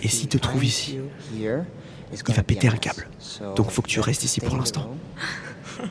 et 0.01 0.07
s'il 0.07 0.29
te 0.29 0.37
trouve 0.37 0.63
ici, 0.63 0.99
il 1.33 2.33
va 2.33 2.43
péter 2.43 2.67
un 2.67 2.77
câble. 2.77 3.07
Donc 3.55 3.71
faut 3.71 3.81
que 3.81 3.87
tu 3.87 3.99
restes 3.99 4.23
ici 4.23 4.39
pour 4.39 4.57
l'instant. 4.57 4.89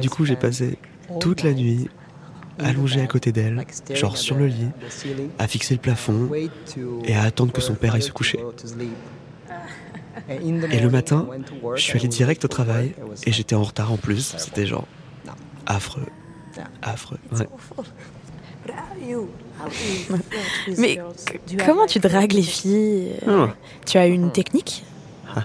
Du 0.00 0.10
coup, 0.10 0.24
j'ai 0.24 0.34
passé 0.34 0.76
toute 1.20 1.44
la 1.44 1.54
nuit 1.54 1.88
allongé 2.58 3.00
à 3.00 3.06
côté 3.06 3.32
d'elle, 3.32 3.64
genre 3.94 4.16
sur 4.16 4.36
le 4.36 4.46
lit, 4.46 4.68
à 5.38 5.46
fixer 5.46 5.74
le 5.74 5.80
plafond 5.80 6.30
et 7.04 7.14
à 7.14 7.22
attendre 7.22 7.52
que 7.52 7.60
son 7.60 7.74
père 7.74 7.94
aille 7.94 8.02
se 8.02 8.12
coucher. 8.12 8.40
Et 10.28 10.80
le 10.80 10.90
matin, 10.90 11.28
je 11.74 11.80
suis 11.82 11.98
allé 11.98 12.08
direct 12.08 12.44
au 12.44 12.48
travail 12.48 12.94
et 13.24 13.32
j'étais 13.32 13.54
en 13.54 13.62
retard 13.62 13.92
en 13.92 13.96
plus. 13.96 14.34
C'était 14.38 14.66
genre 14.66 14.86
affreux. 15.66 16.06
Affreux. 16.82 17.18
Mais 20.78 20.98
comment 21.64 21.86
tu 21.86 21.98
dragues 21.98 22.32
les 22.32 22.42
filles? 22.42 23.12
Ah. 23.26 23.54
Tu 23.84 23.98
as 23.98 24.06
une 24.06 24.32
technique? 24.32 24.84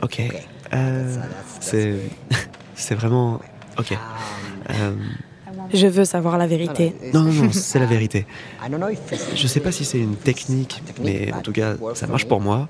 Ok. 0.00 0.22
Euh, 0.72 1.16
c'est, 1.60 1.96
c'est 2.76 2.94
vraiment. 2.94 3.40
Ok. 3.78 3.96
Euh, 4.70 4.94
je 5.72 5.86
veux 5.86 6.04
savoir 6.04 6.38
la 6.38 6.46
vérité. 6.46 6.94
Non, 7.14 7.22
non, 7.22 7.32
non, 7.32 7.52
c'est 7.52 7.78
la 7.78 7.86
vérité. 7.86 8.26
Je 9.34 9.46
sais 9.46 9.60
pas 9.60 9.72
si 9.72 9.84
c'est 9.84 9.98
une 9.98 10.16
technique, 10.16 10.82
mais 11.02 11.32
en 11.32 11.40
tout 11.40 11.52
cas, 11.52 11.74
ça 11.94 12.06
marche 12.06 12.26
pour 12.26 12.40
moi. 12.40 12.68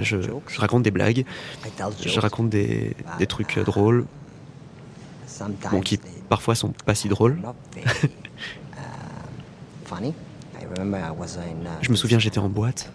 Je, 0.00 0.16
je 0.48 0.60
raconte 0.60 0.82
des 0.82 0.90
blagues, 0.90 1.24
je 2.04 2.20
raconte 2.20 2.48
des, 2.50 2.96
des 3.18 3.26
trucs 3.26 3.58
drôles, 3.60 4.06
bon, 5.70 5.80
qui 5.80 6.00
parfois 6.28 6.54
sont 6.54 6.72
pas 6.84 6.94
si 6.94 7.08
drôles. 7.08 7.38
je 11.82 11.90
me 11.90 11.96
souviens, 11.96 12.18
j'étais 12.18 12.38
en 12.38 12.48
boîte. 12.48 12.90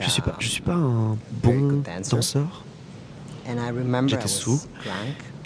Je 0.00 0.10
suis 0.10 0.22
pas, 0.22 0.36
je 0.38 0.48
suis 0.48 0.62
pas 0.62 0.74
un 0.74 1.16
bon 1.42 1.82
danseur. 2.10 2.64
J'étais 4.06 4.28
sous 4.28 4.60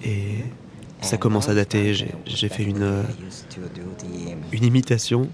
et 0.05 0.45
ça 1.01 1.17
commence 1.17 1.49
à 1.49 1.55
dater. 1.55 1.95
J'ai 2.27 2.49
fait 2.49 2.65
une, 2.65 2.83
um, 2.83 3.05
une 4.53 4.65
imitation 4.65 5.29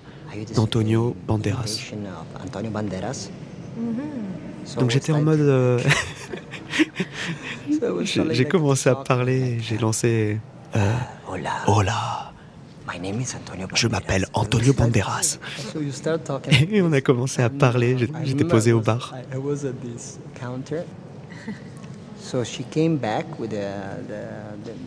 d'Antonio 0.55 1.17
Banderas. 1.27 1.81
Mm-hmm. 3.79 4.79
Donc 4.79 4.91
j'étais 4.91 5.13
en 5.13 5.23
mode. 5.23 5.41
Euh, 5.41 5.79
j'ai 8.31 8.45
commencé 8.45 8.89
à 8.89 8.95
parler, 8.95 9.59
j'ai 9.61 9.79
lancé. 9.79 10.39
Euh, 10.77 10.95
hola. 11.67 12.30
Je 13.75 13.89
m'appelle 13.89 14.27
Antonio 14.33 14.73
Banderas. 14.73 15.39
Et 16.71 16.83
on 16.83 16.93
a 16.93 17.01
commencé 17.01 17.43
à 17.43 17.51
parler. 17.51 17.97
J'étais 18.25 18.45
posé 18.45 18.73
au 18.73 18.81
bar. 18.81 19.15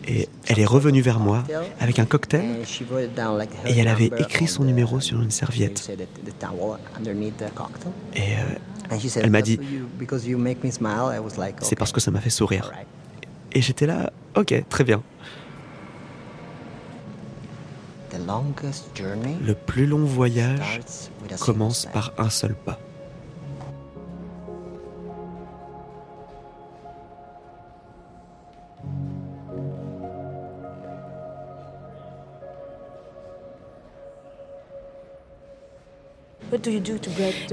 Et 0.08 0.28
elle 0.46 0.58
est 0.58 0.64
revenue 0.64 1.00
vers 1.00 1.18
moi 1.18 1.44
avec 1.80 1.98
un 1.98 2.06
cocktail 2.06 2.44
et 3.66 3.78
elle 3.78 3.88
avait 3.88 4.10
écrit 4.18 4.46
son 4.46 4.64
numéro 4.64 5.00
sur 5.00 5.20
une 5.20 5.30
serviette. 5.30 5.90
Et 8.14 8.20
euh, 8.20 9.00
elle 9.16 9.30
m'a 9.30 9.42
dit, 9.42 9.58
c'est 11.60 11.76
parce 11.76 11.92
que 11.92 12.00
ça 12.00 12.10
m'a 12.10 12.20
fait 12.20 12.30
sourire. 12.30 12.72
Et 13.52 13.62
j'étais 13.62 13.86
là, 13.86 14.12
ok, 14.36 14.64
très 14.68 14.84
bien. 14.84 15.02
Le 19.44 19.54
plus 19.54 19.86
long 19.86 20.04
voyage 20.04 20.80
commence 21.40 21.86
par 21.86 22.12
un 22.18 22.30
seul 22.30 22.54
pas. 22.54 22.78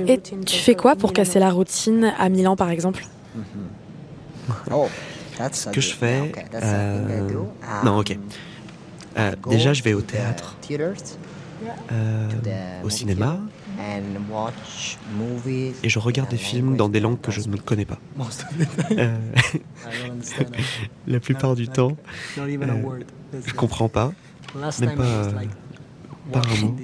Et 0.08 0.20
tu 0.22 0.58
fais 0.58 0.76
quoi 0.76 0.96
pour 0.96 1.14
casser 1.14 1.40
la 1.40 1.50
routine 1.50 2.14
à 2.18 2.30
Milan, 2.30 2.56
par 2.56 2.70
exemple 2.70 3.06
oh, 4.72 4.88
Ce 5.52 5.70
que 5.70 5.82
je 5.82 5.94
fais... 5.94 6.32
Euh, 6.54 7.30
non, 7.84 8.00
ok. 8.00 8.18
Euh, 9.18 9.36
déjà, 9.50 9.74
je 9.74 9.84
vais 9.84 9.94
au 9.94 10.02
théâtre, 10.02 10.58
euh, 11.92 12.30
au 12.84 12.90
cinéma, 12.90 13.40
et 15.84 15.90
je 15.90 16.00
regarde 16.00 16.30
des 16.30 16.38
films 16.38 16.76
dans 16.78 16.90
des 16.90 17.00
langues 17.00 17.20
que 17.20 17.32
je 17.32 17.48
ne 17.48 17.58
connais 17.58 17.86
pas. 17.86 18.00
Euh, 18.92 19.18
la 21.08 21.20
plupart 21.20 21.56
du 21.56 21.68
temps, 21.68 21.98
je 22.38 23.54
comprends 23.54 23.90
pas, 23.90 24.14
même 24.80 24.96
pas, 24.96 25.28
pas 26.32 26.42
un 26.42 26.62
mot. 26.62 26.76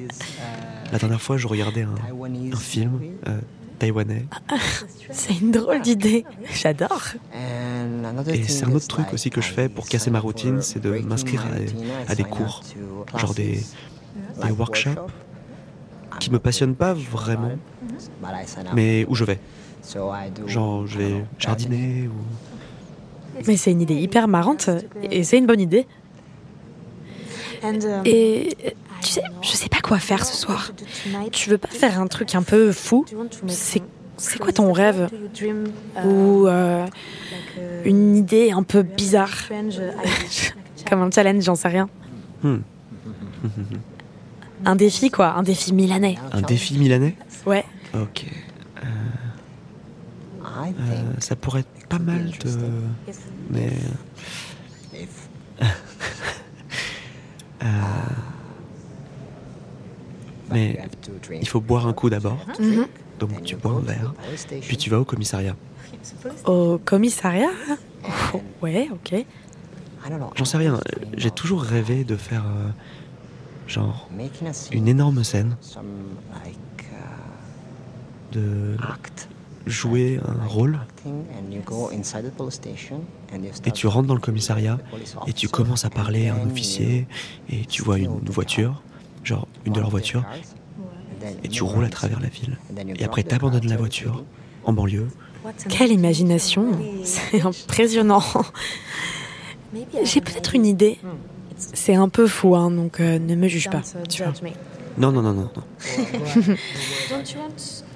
La 0.91 0.99
dernière 0.99 1.21
fois, 1.21 1.37
je 1.37 1.47
regardais 1.47 1.83
un, 1.83 1.95
un 2.53 2.57
film 2.57 2.99
taïwanais. 3.77 4.25
c'est 5.11 5.39
une 5.39 5.51
drôle 5.51 5.81
d'idée. 5.81 6.25
J'adore. 6.53 7.03
Et 8.27 8.43
c'est 8.43 8.65
un 8.65 8.71
autre 8.71 8.87
truc 8.87 9.13
aussi 9.13 9.29
que 9.29 9.41
je 9.41 9.51
fais 9.51 9.69
pour 9.69 9.87
casser 9.87 10.11
ma 10.11 10.19
routine, 10.19 10.61
c'est 10.61 10.79
de 10.79 10.99
m'inscrire 10.99 11.45
à, 12.07 12.15
des 12.15 12.23
cours, 12.23 12.63
genre 13.15 13.33
des, 13.33 13.61
des 14.43 14.51
workshops 14.51 15.11
qui 16.19 16.31
me 16.31 16.39
passionnent 16.39 16.75
pas 16.75 16.93
vraiment, 16.93 17.51
mais 18.73 19.05
où 19.07 19.15
je 19.15 19.23
vais. 19.23 19.39
Genre, 20.47 20.87
je 20.87 20.97
vais 20.97 21.25
jardiner 21.39 22.07
ou 22.07 23.41
Mais 23.47 23.57
c'est 23.57 23.71
une 23.71 23.81
idée 23.81 23.95
hyper 23.95 24.27
marrante 24.27 24.69
et 25.03 25.23
c'est 25.23 25.37
une 25.37 25.45
bonne 25.45 25.61
idée. 25.61 25.85
Et 28.05 28.55
tu 29.01 29.09
sais, 29.09 29.23
je 29.41 29.49
sais 29.49 29.69
pas 29.69 29.79
quoi 29.81 29.99
faire 29.99 30.25
ce 30.25 30.35
soir. 30.35 30.71
Tu 31.31 31.49
veux 31.49 31.57
pas 31.57 31.69
faire 31.69 31.99
un 31.99 32.07
truc 32.07 32.35
un 32.35 32.43
peu 32.43 32.71
fou? 32.71 33.05
C'est 33.47 33.81
c'est 34.17 34.39
quoi 34.39 34.51
ton 34.51 34.73
rêve? 34.73 35.09
Ou 36.03 36.47
euh, 36.47 36.87
une 37.85 38.15
idée 38.15 38.51
un 38.51 38.63
peu 38.63 38.81
bizarre? 38.81 39.49
Comme 40.89 41.01
un 41.01 41.11
challenge, 41.11 41.43
j'en 41.43 41.55
sais 41.55 41.67
rien. 41.67 41.89
Hmm. 42.41 42.57
Un 44.65 44.75
défi 44.75 45.11
quoi, 45.11 45.33
un 45.33 45.43
défi 45.43 45.73
milanais. 45.73 46.17
Un 46.31 46.41
défi 46.41 46.77
milanais? 46.77 47.15
Ouais. 47.45 47.65
Ok. 47.93 48.25
Euh, 48.77 48.85
euh, 50.79 51.13
ça 51.19 51.35
pourrait 51.35 51.61
être 51.61 51.87
pas 51.87 51.99
mal 51.99 52.31
de. 52.43 52.51
Mais. 53.51 53.71
Mais 60.57 60.79
il 61.41 61.47
faut 61.47 61.61
boire 61.61 61.87
un 61.87 61.93
coup 61.93 62.09
d'abord. 62.09 62.37
Mhm. 62.59 62.87
Donc 63.19 63.43
tu 63.43 63.55
bois 63.55 63.71
un 63.73 63.79
verre, 63.79 64.13
puis 64.61 64.77
tu 64.77 64.89
vas 64.89 64.99
au 64.99 65.05
commissariat. 65.05 65.55
Au 66.45 66.79
commissariat 66.83 67.49
Oh, 68.33 68.41
Ouais, 68.61 68.87
ok. 68.91 69.25
J'en 70.35 70.45
sais 70.45 70.57
rien, 70.57 70.79
j'ai 71.17 71.31
toujours 71.31 71.61
rêvé 71.63 72.03
de 72.03 72.15
faire 72.15 72.45
euh, 72.45 72.69
genre 73.67 74.07
une 74.71 74.87
énorme 74.87 75.23
scène, 75.23 75.57
de 78.31 78.77
jouer 79.65 80.19
un 80.25 80.45
rôle, 80.47 80.79
et 83.65 83.71
tu 83.71 83.87
rentres 83.87 84.07
dans 84.07 84.13
le 84.13 84.19
commissariat, 84.21 84.77
et 85.27 85.33
tu 85.33 85.49
commences 85.49 85.83
à 85.85 85.89
parler 85.89 86.29
à 86.29 86.35
un 86.35 86.45
officier, 86.49 87.07
et 87.49 87.65
tu 87.65 87.81
vois 87.83 87.97
une 87.99 88.19
voiture, 88.29 88.81
genre 89.27 89.47
une 89.65 89.73
de 89.73 89.79
leurs 89.79 89.89
voitures, 89.89 90.23
et 91.43 91.49
tu 91.49 91.63
roules 91.63 91.85
à 91.85 91.89
travers 91.89 92.19
la 92.19 92.29
ville. 92.29 92.57
Et 92.97 93.03
après, 93.03 93.23
t'abandonnes 93.23 93.67
la 93.67 93.77
voiture 93.77 94.23
en 94.63 94.73
banlieue. 94.73 95.07
Quelle 95.69 95.91
imagination 95.91 96.71
C'est 97.03 97.41
impressionnant. 97.41 98.23
J'ai 100.03 100.21
peut-être 100.21 100.55
une 100.55 100.65
idée. 100.65 100.97
C'est 101.57 101.95
un 101.95 102.09
peu 102.09 102.27
fou, 102.27 102.55
hein, 102.55 102.69
donc 102.69 102.99
euh, 102.99 103.17
ne 103.17 103.35
me 103.35 103.47
juge 103.47 103.69
pas. 103.69 103.81
Tu 104.09 104.23
vois. 104.23 104.31
Non, 104.97 105.11
non, 105.11 105.21
non, 105.21 105.33
non, 105.33 105.49
non. 105.55 105.63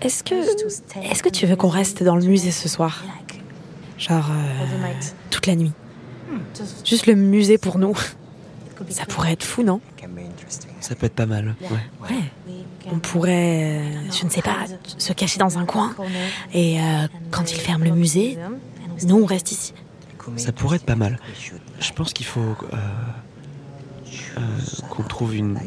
Est-ce 0.01 0.23
que, 0.23 0.35
est-ce 1.11 1.21
que 1.23 1.29
tu 1.29 1.45
veux 1.45 1.55
qu'on 1.55 1.69
reste 1.69 2.01
dans 2.03 2.15
le 2.15 2.25
musée 2.25 2.49
ce 2.51 2.67
soir? 2.67 3.03
Genre 3.99 4.29
euh, 4.31 4.93
toute 5.29 5.45
la 5.45 5.55
nuit. 5.55 5.71
Juste 6.83 7.05
le 7.05 7.13
musée 7.15 7.59
pour 7.59 7.77
nous. 7.77 7.95
Ça 8.89 9.05
pourrait 9.05 9.33
être 9.33 9.43
fou, 9.43 9.61
non? 9.61 9.79
Ça 10.91 10.95
peut 10.97 11.05
être 11.05 11.15
pas 11.15 11.25
mal. 11.25 11.55
Ouais. 11.61 11.69
Ouais. 12.01 12.53
On 12.91 12.99
pourrait, 12.99 13.79
euh, 13.79 14.11
je 14.11 14.25
ne 14.25 14.29
sais 14.29 14.41
pas, 14.41 14.65
se 14.97 15.13
cacher 15.13 15.39
dans 15.39 15.57
un 15.57 15.63
coin. 15.63 15.95
Et 16.53 16.81
euh, 16.81 17.07
quand 17.29 17.49
ils 17.53 17.61
ferment 17.61 17.85
le 17.85 17.91
musée, 17.91 18.37
nous 19.07 19.15
on 19.15 19.25
reste 19.25 19.53
ici. 19.53 19.73
Ça 20.35 20.51
pourrait 20.51 20.75
être 20.75 20.85
pas 20.85 20.97
mal. 20.97 21.17
Je 21.79 21.93
pense 21.93 22.11
qu'il 22.11 22.25
faut 22.25 22.57
euh, 22.73 22.77
qu'on 24.89 25.03
trouve 25.03 25.33
une, 25.33 25.57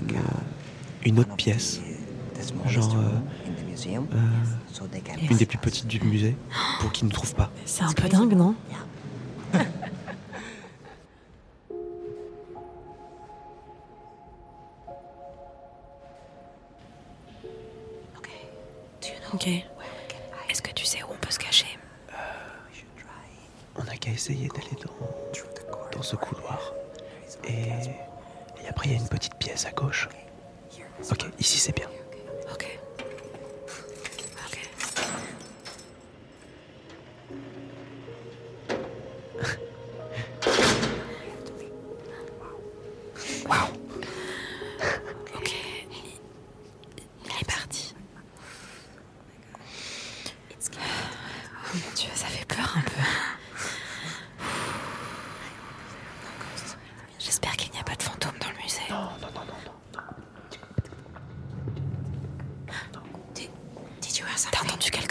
une 1.07 1.19
autre 1.19 1.35
pièce. 1.37 1.81
Genre 2.69 2.95
une 5.31 5.37
des 5.39 5.47
plus 5.47 5.57
petites 5.57 5.87
du 5.87 6.01
musée 6.01 6.37
pour 6.81 6.93
qu'ils 6.93 7.09
ne 7.09 7.13
trouvent 7.13 7.35
pas. 7.35 7.51
C'est 7.65 7.85
un 7.85 7.93
peu 7.95 8.11
dingue, 8.11 8.35
non? 8.35 8.55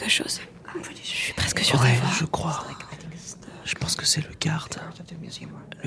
Quelque 0.03 0.11
chose 0.11 0.41
Je 1.01 1.07
suis 1.07 1.33
presque 1.33 1.59
sûre 1.59 1.81
Ouais, 1.81 1.97
je 2.19 2.25
crois. 2.25 2.63
Je 3.65 3.75
pense 3.75 3.95
que 3.95 4.05
c'est 4.05 4.21
le 4.21 4.33
garde, 4.39 4.75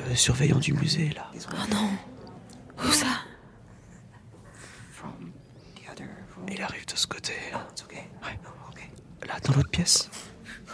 le 0.09 0.14
surveillant 0.14 0.59
du 0.59 0.72
musée 0.72 1.11
là. 1.11 1.31
Oh 1.52 1.57
non 1.70 1.90
Où 2.85 2.92
ça? 2.92 3.07
Il 6.48 6.62
arrive 6.62 6.87
de 6.87 6.96
ce 6.96 7.07
côté. 7.07 7.33
Ouais. 8.22 8.38
Là, 9.26 9.35
dans 9.44 9.55
l'autre 9.55 9.70
pièce? 9.70 10.09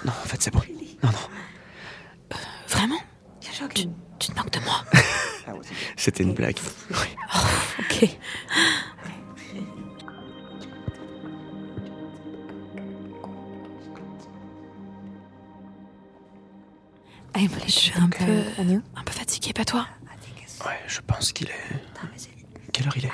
Non, 0.04 0.12
en 0.12 0.26
fait, 0.26 0.42
c'est 0.42 0.52
bon. 0.52 0.60
Non, 1.02 1.10
non. 1.10 2.38
Vraiment? 2.68 3.00
Tu, 3.40 3.86
tu 4.18 4.28
te 4.28 4.36
moques 4.36 4.52
de 4.52 4.60
moi? 4.60 4.84
C'était 5.96 6.22
une 6.22 6.34
blague. 6.34 6.58
Quelle 22.72 22.86
heure 22.86 22.96
il 22.96 23.06
est 23.06 23.10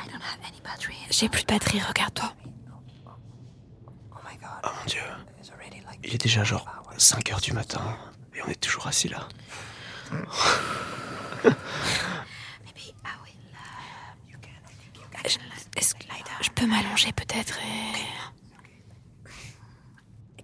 J'ai 1.11 1.29
plus 1.29 1.43
de 1.43 1.47
batterie, 1.47 1.81
regarde-toi. 1.81 2.33
Oh 4.15 4.69
mon 4.81 4.85
dieu. 4.87 5.03
Il 6.05 6.15
est 6.15 6.23
déjà 6.23 6.45
genre 6.45 6.67
5 6.97 7.33
heures 7.33 7.41
du 7.41 7.53
matin 7.53 7.99
et 8.35 8.43
on 8.43 8.49
est 8.49 8.61
toujours 8.61 8.87
assis 8.87 9.09
là. 9.09 9.29
Est-ce 15.77 15.95
que 15.95 16.05
je 16.41 16.51
peux 16.51 16.67
m'allonger 16.67 17.13
peut-être 17.13 17.59
et... 17.59 17.95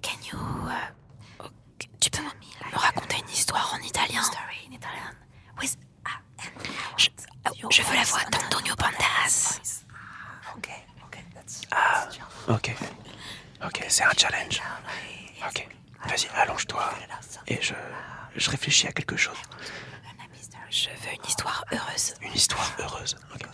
Can 0.02 0.18
you... 0.30 0.38
ok, 1.40 1.88
Tu 2.00 2.10
peux 2.10 2.22
me 2.22 2.78
raconter 2.78 3.16
une 3.18 3.30
histoire 3.32 3.74
en 3.74 3.84
italien 3.84 4.22
je, 6.96 7.08
je 7.70 7.83
veux 7.83 7.94
la 7.94 8.05
voix 8.05 8.24
d'Antonio 8.31 8.74
Banderas. 8.77 9.61
Ok. 12.48 12.70
Ok, 13.64 13.85
c'est 13.88 14.05
un 14.05 14.12
challenge. 14.16 14.61
Ok. 15.48 15.68
Vas-y, 16.07 16.29
allonge-toi. 16.35 16.92
Et 17.46 17.61
je. 17.62 17.74
Je 18.37 18.50
réfléchis 18.50 18.87
à 18.88 18.92
quelque 18.92 19.16
chose. 19.16 19.37
Je 20.70 20.90
veux 20.90 21.12
une 21.14 21.24
histoire 21.27 21.64
heureuse. 21.72 22.14
Une 22.20 22.33
histoire 22.33 22.77
heureuse. 22.79 23.16
Ok. 23.35 23.46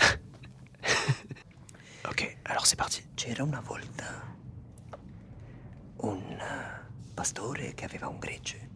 ok, 2.10 2.36
alors 2.44 2.66
c'est 2.66 2.76
parti. 2.76 3.02
C'era 3.16 3.42
una 3.44 3.60
volta 3.60 4.04
un 6.02 6.20
eh, 6.40 7.12
pastore 7.14 7.74
che 7.74 7.84
aveva 7.84 8.08
un 8.08 8.18
gregge 8.18 8.68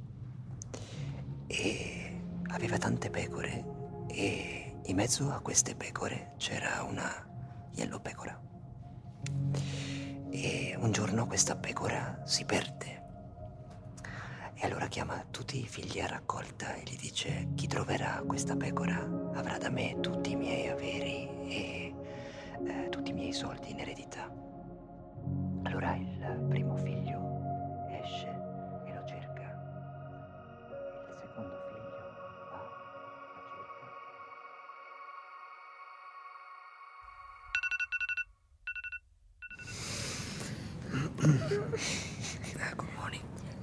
e 1.47 2.21
aveva 2.51 2.79
tante 2.79 3.11
pecore 3.11 3.65
e 4.09 4.64
in 4.87 4.97
mezzo 4.97 5.31
a 5.31 5.41
queste 5.41 5.75
pecore 5.75 6.35
c'era 6.37 6.83
una 6.83 7.11
yellow 7.75 8.01
pecora. 8.01 8.39
E 10.31 10.77
un 10.79 10.93
giorno 10.93 11.27
questa 11.27 11.57
pecora 11.57 12.23
si 12.25 12.45
perde 12.45 13.03
e 14.65 14.67
allora 14.67 14.87
chiama 14.87 15.25
tutti 15.31 15.61
i 15.61 15.67
figli 15.67 16.01
a 16.01 16.07
raccolta 16.07 16.75
e 16.75 16.83
gli 16.85 16.97
dice 16.97 17.49
chi 17.55 17.67
troverà 17.67 18.23
questa 18.27 18.57
pecora 18.57 18.97
avrà 19.35 19.59
da 19.59 19.69
me 19.69 19.99
tutti 20.01 20.31
i 20.31 20.37
miei 20.37 20.69
averi 20.69 21.29
e 21.49 21.95
eh, 22.65 22.89
tutti 22.89 23.11
i 23.11 23.15
miei 23.15 23.33
soldi 23.33 23.73
in 23.73 23.81
eredità. 23.81 24.33
Allora 25.65 25.95
il 25.97 26.14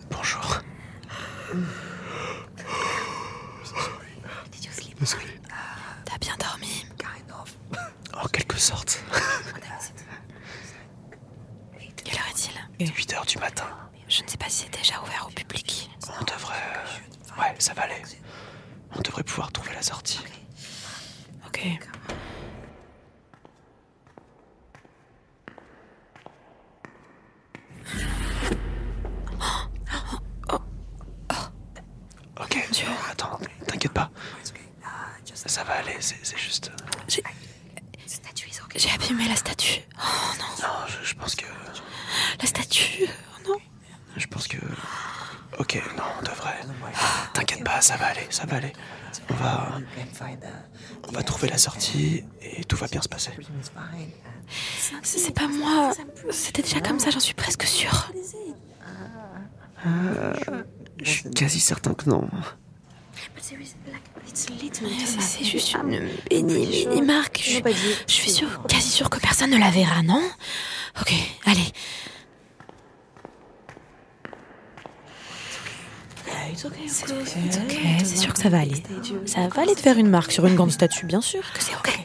Bonjour. 0.09 0.59
Désolé. 4.99 5.39
T'as 6.05 6.17
bien 6.19 6.35
dormi 6.37 6.85
En 8.13 8.27
quelque 8.27 8.57
sorte. 8.59 9.03
Quelle 12.03 12.15
heure 12.19 12.27
est-il 12.29 12.87
8 12.93 13.13
heures 13.13 13.25
du 13.25 13.37
matin. 13.39 13.65
Je 14.07 14.21
ne 14.23 14.27
sais 14.27 14.37
pas 14.37 14.49
si 14.49 14.63
c'est 14.65 14.77
déjà 14.77 15.01
ouvert 15.01 15.25
au 15.27 15.31
public. 15.31 15.89
On 16.19 16.23
devrait. 16.23 16.55
euh, 16.55 17.41
Ouais, 17.41 17.55
ça 17.59 17.73
va 17.73 17.83
aller. 17.83 18.01
On 18.95 19.01
devrait 19.01 19.23
pouvoir 19.23 19.51
trouver 19.51 19.73
la 19.73 19.81
sortie. 19.81 20.19
Ok. 21.47 21.65
Ok, 32.39 32.55
non, 32.85 32.91
attends, 33.11 33.39
t'inquiète 33.67 33.93
pas. 33.93 34.09
Ça 35.45 35.63
va 35.63 35.73
aller, 35.73 35.95
c'est 35.99 36.17
c'est 36.23 36.37
juste. 36.37 36.71
euh, 36.71 37.21
J'ai 38.75 38.89
abîmé 38.91 39.27
la 39.27 39.35
statue. 39.35 39.81
Oh 39.97 40.01
non, 40.39 40.67
Non, 40.67 40.73
je, 40.87 41.05
je 41.05 41.13
pense 41.15 41.35
que. 41.35 41.45
la 42.39 42.45
statue. 42.45 43.05
Oh 43.07 43.49
non. 43.49 43.57
Je 44.17 44.27
pense 44.27 44.47
que. 44.47 44.57
Ok, 45.59 45.81
non, 45.97 46.03
on 46.19 46.21
devrait. 46.23 46.61
Pas, 47.81 47.87
ça 47.87 47.97
va 47.97 48.05
aller, 48.05 48.27
ça 48.29 48.45
va 48.45 48.57
aller. 48.57 48.73
On 49.29 49.33
va. 49.33 49.79
On 51.07 51.11
va 51.11 51.23
trouver 51.23 51.49
la 51.49 51.57
sortie 51.57 52.23
et 52.41 52.63
tout 52.63 52.75
va 52.77 52.87
bien 52.87 53.01
se 53.01 53.09
passer. 53.09 53.31
C'est 55.01 55.33
pas 55.33 55.47
moi. 55.47 55.91
C'était 56.29 56.61
déjà 56.61 56.79
comme 56.79 56.99
ça, 56.99 57.09
j'en 57.09 57.19
suis 57.19 57.33
presque 57.33 57.63
sûre. 57.63 58.11
Je 61.01 61.09
suis 61.09 61.31
quasi 61.31 61.59
certain 61.59 61.95
que 61.95 62.07
non. 62.07 62.29
C'est 64.33 64.47
c'est 65.19 65.43
juste 65.43 65.73
une 65.73 66.45
mini, 66.45 66.85
mini 66.85 67.01
marque. 67.01 67.41
Je, 67.43 67.59
je 68.07 68.13
suis 68.13 68.29
sûre, 68.29 68.61
quasi 68.69 68.89
sûre 68.89 69.09
que 69.09 69.19
personne 69.19 69.49
ne 69.49 69.57
la 69.57 69.71
verra, 69.71 70.03
non? 70.03 70.21
Ok, 71.01 71.13
allez. 71.45 71.73
C'est 76.55 77.11
ok, 77.11 77.79
c'est 78.03 78.17
sûr 78.17 78.33
que 78.33 78.39
ça 78.39 78.49
va 78.49 78.59
aller. 78.59 78.83
Ça 79.25 79.47
va 79.47 79.61
aller 79.61 79.75
de 79.75 79.79
faire 79.79 79.97
une 79.97 80.09
marque 80.09 80.31
sur 80.31 80.45
une 80.45 80.55
grande 80.55 80.71
statue, 80.71 81.05
bien 81.05 81.21
sûr 81.21 81.41
que 81.53 81.61
c'est 81.61 81.75
ok. 81.75 81.99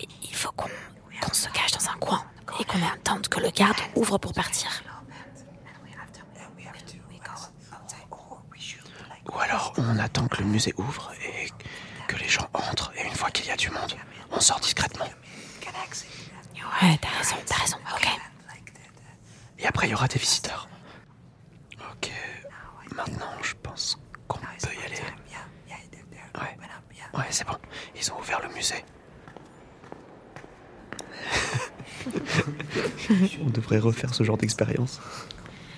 Il- 0.00 0.06
Il 0.22 0.34
faut 0.34 0.52
qu'on 0.52 0.68
qu'on 1.20 1.34
se 1.34 1.48
cache 1.50 1.72
dans 1.72 1.86
un 1.90 1.96
coin 1.98 2.24
et 2.58 2.64
qu'on 2.64 2.78
attende 2.82 3.28
que 3.28 3.40
le 3.40 3.50
garde 3.50 3.76
ouvre 3.94 4.16
pour 4.18 4.32
partir. 4.32 4.70
Ou 9.32 9.38
alors 9.38 9.72
on 9.76 9.98
attend 9.98 10.26
que 10.28 10.38
le 10.38 10.44
musée 10.46 10.74
ouvre 10.76 11.12
et 11.24 11.48
que 12.08 12.16
les 12.16 12.28
gens 12.28 12.48
entrent. 12.54 12.90
Et 12.96 13.06
une 13.06 13.14
fois 13.14 13.30
qu'il 13.30 13.46
y 13.46 13.50
a 13.50 13.56
du 13.56 13.70
monde, 13.70 13.94
on 14.30 14.40
sort 14.40 14.60
discrètement. 14.60 15.04
Ouais, 16.82 16.98
t'as 17.00 17.08
raison, 17.18 17.36
t'as 17.46 17.56
raison, 17.56 17.76
ok. 17.94 18.08
Et 19.58 19.66
après, 19.66 19.88
il 19.88 19.90
y 19.90 19.94
aura 19.94 20.08
des 20.08 20.18
visiteurs. 20.18 20.68
Maintenant, 22.96 23.32
je 23.42 23.54
pense 23.62 23.98
qu'on 24.28 24.38
peut 24.38 24.46
y 24.74 24.86
aller. 24.86 24.96
Ouais. 26.34 26.56
Ouais, 27.18 27.24
c'est 27.30 27.46
bon. 27.46 27.54
Ils 27.96 28.12
ont 28.12 28.18
ouvert 28.18 28.40
le 28.46 28.54
musée. 28.54 28.84
On 33.44 33.50
devrait 33.50 33.78
refaire 33.78 34.14
ce 34.14 34.22
genre 34.22 34.36
d'expérience. 34.36 35.00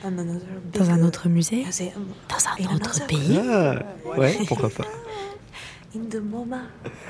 Dans 0.05 0.91
un 0.91 1.03
autre 1.05 1.29
musée 1.29 1.65
Dans 2.29 2.71
un 2.73 2.75
autre 2.75 3.07
pays 3.07 3.39
Ah, 3.39 3.83
ouais, 4.19 4.37
pourquoi 4.49 4.69
pas. 4.71 4.85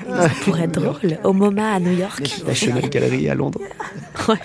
Ça 0.05 0.29
pourrait 0.43 0.63
être 0.63 0.79
drôle. 0.81 1.17
Au 1.23 1.33
MoMA 1.33 1.73
à 1.73 1.79
New 1.79 1.97
York. 1.97 2.43
National 2.45 2.89
Gallery 2.89 3.29
à 3.29 3.35
Londres. 3.35 3.59
Ouais. 4.27 4.37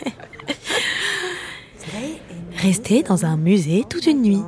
Rester 2.57 3.03
dans 3.03 3.25
un 3.25 3.37
musée 3.37 3.85
toute 3.89 4.07
une 4.07 4.23
nuit. 4.23 4.43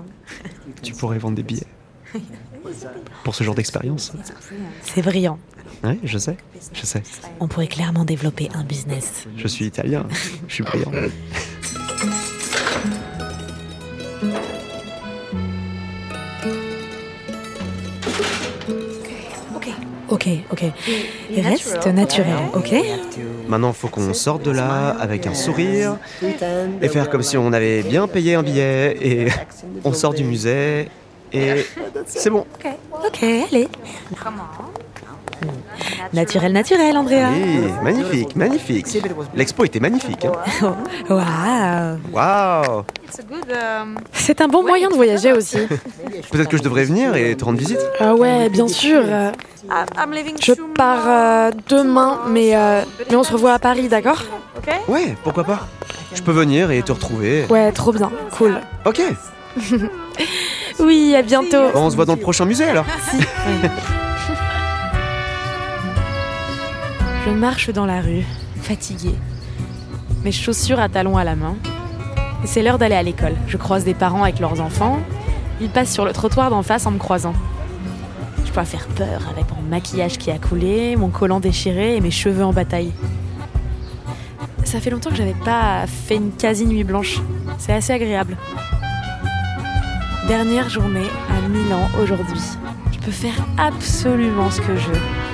Tu 0.83 0.93
pourrais 0.93 1.19
vendre 1.19 1.37
des 1.37 1.43
billets. 1.43 1.67
Pour 3.25 3.35
ce 3.35 3.45
genre 3.45 3.55
d'expérience. 3.55 4.13
C'est 4.83 5.03
brillant. 5.03 5.39
Ouais, 5.85 5.99
je 6.05 6.19
sais. 6.19 6.37
Je 6.73 6.85
sais. 6.85 7.03
On 7.39 7.49
pourrait 7.49 7.69
clairement 7.69 8.05
développer 8.05 8.49
un 8.55 8.65
business. 8.65 9.27
Je 9.37 9.49
suis 9.49 9.65
italien. 9.65 10.07
Je 10.49 10.55
suis 10.55 10.65
brillant. 10.65 10.93
Ok, 20.21 20.29
ok. 20.53 20.65
Reste 21.35 21.87
naturel, 21.87 22.35
ok 22.55 22.75
Maintenant, 23.49 23.73
faut 23.73 23.89
qu'on 23.89 24.13
sorte 24.13 24.43
de 24.43 24.51
là 24.51 24.91
avec 24.91 25.27
un 25.27 25.33
sourire 25.33 25.97
et 26.83 26.89
faire 26.89 27.09
comme 27.09 27.23
si 27.23 27.39
on 27.39 27.53
avait 27.55 27.83
bien 27.83 28.07
payé 28.07 28.35
un 28.35 28.43
billet 28.43 28.99
et 29.01 29.29
on 29.83 29.95
sort 29.95 30.13
du 30.13 30.25
musée 30.25 30.89
et 31.33 31.65
c'est 32.07 32.29
bon. 32.31 32.45
Ok, 32.93 33.23
allez. 33.23 33.69
Naturel, 36.13 36.53
naturel, 36.53 36.97
Andrea. 36.97 37.29
Oui, 37.33 37.73
magnifique, 37.83 38.37
magnifique. 38.37 38.87
L'expo 39.35 39.65
était 39.65 39.81
magnifique. 39.81 40.25
hein. 40.25 40.33
Waouh. 41.09 41.99
Waouh 42.13 42.85
C'est 44.13 44.41
un 44.41 44.49
bon 44.49 44.63
moyen 44.63 44.89
de 44.89 44.95
voyager 44.95 45.33
aussi. 45.33 45.59
Peut-être 46.31 46.49
que 46.49 46.57
je 46.57 46.63
devrais 46.63 46.85
venir 46.85 47.15
et 47.17 47.37
te 47.37 47.45
rendre 47.45 47.59
visite. 47.59 47.81
Ah 48.01 48.15
ouais, 48.15 48.49
bien 48.49 48.69
sûr. 48.69 49.03
Je 50.41 50.53
pars 50.75 51.05
euh, 51.07 51.51
demain, 51.69 52.21
mais, 52.29 52.57
euh, 52.57 52.83
mais 53.09 53.17
on 53.17 53.23
se 53.25 53.33
revoit 53.33 53.53
à 53.55 53.59
Paris, 53.59 53.89
d'accord? 53.89 54.23
Ouais, 54.89 55.15
pourquoi 55.23 55.45
pas. 55.45 55.61
Je 56.15 56.23
peux 56.23 56.33
venir 56.33 56.71
et 56.71 56.83
te 56.83 56.93
retrouver. 56.93 57.47
Ouais, 57.51 57.71
trop 57.73 57.93
bien, 57.93 58.11
cool. 58.37 58.61
Ok, 58.85 59.01
Oui, 60.81 61.15
à 61.15 61.23
bientôt. 61.23 61.71
On 61.75 61.91
se 61.91 61.97
voit 61.97 62.05
dans 62.07 62.15
le 62.15 62.21
prochain 62.21 62.45
musée 62.47 62.65
alors. 62.65 62.87
Je 67.27 67.31
marche 67.31 67.69
dans 67.69 67.85
la 67.85 68.01
rue, 68.01 68.25
fatiguée. 68.63 69.15
Mes 70.25 70.33
chaussures 70.33 70.81
à 70.81 70.89
talons 70.89 71.19
à 71.19 71.25
la 71.25 71.37
main. 71.37 71.55
C'est 72.45 72.63
l'heure 72.63 72.79
d'aller 72.79 72.95
à 72.95 73.03
l'école. 73.03 73.35
Je 73.47 73.59
croise 73.59 73.85
des 73.85 73.93
parents 73.93 74.23
avec 74.23 74.41
leurs 74.41 74.63
enfants. 74.63 74.99
Ils 75.61 75.69
passent 75.69 75.93
sur 75.93 76.07
le 76.07 76.13
trottoir 76.13 76.49
d'en 76.49 76.63
face 76.63 76.87
en 76.87 76.93
me 76.93 76.99
croisant. 76.99 77.35
Je 78.47 78.53
dois 78.53 78.65
faire 78.65 78.87
peur 78.89 79.29
avec 79.31 79.45
mon 79.55 79.63
maquillage 79.69 80.17
qui 80.17 80.31
a 80.31 80.39
coulé, 80.39 80.97
mon 80.97 81.09
collant 81.09 81.41
déchiré 81.41 81.95
et 81.97 82.01
mes 82.01 82.11
cheveux 82.11 82.45
en 82.45 82.55
bataille. 82.55 82.93
Ça 84.65 84.81
fait 84.81 84.89
longtemps 84.89 85.11
que 85.11 85.17
j'avais 85.17 85.37
pas 85.45 85.87
fait 85.87 86.17
une 86.17 86.33
quasi 86.33 86.65
nuit 86.65 86.85
blanche. 86.85 87.21
C'est 87.59 87.75
assez 87.75 87.93
agréable. 87.93 88.39
Dernière 90.27 90.71
journée 90.71 91.09
à 91.29 91.49
Milan 91.49 91.87
aujourd'hui. 92.03 92.41
Je 92.93 92.99
peux 92.99 93.13
faire 93.13 93.45
absolument 93.59 94.51
ce 94.51 94.63
que 94.63 94.75
je 94.75 94.89
veux. 94.89 95.30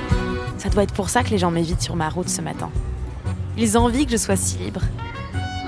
Ça 0.67 0.73
doit 0.73 0.83
être 0.83 0.93
pour 0.93 1.09
ça 1.09 1.23
que 1.23 1.29
les 1.29 1.37
gens 1.37 1.49
m'évitent 1.49 1.81
sur 1.81 1.95
ma 1.95 2.09
route 2.09 2.27
ce 2.27 2.41
matin. 2.41 2.69
Ils 3.57 3.77
envient 3.77 4.05
que 4.05 4.11
je 4.11 4.17
sois 4.17 4.35
si 4.35 4.57
libre. 4.57 4.81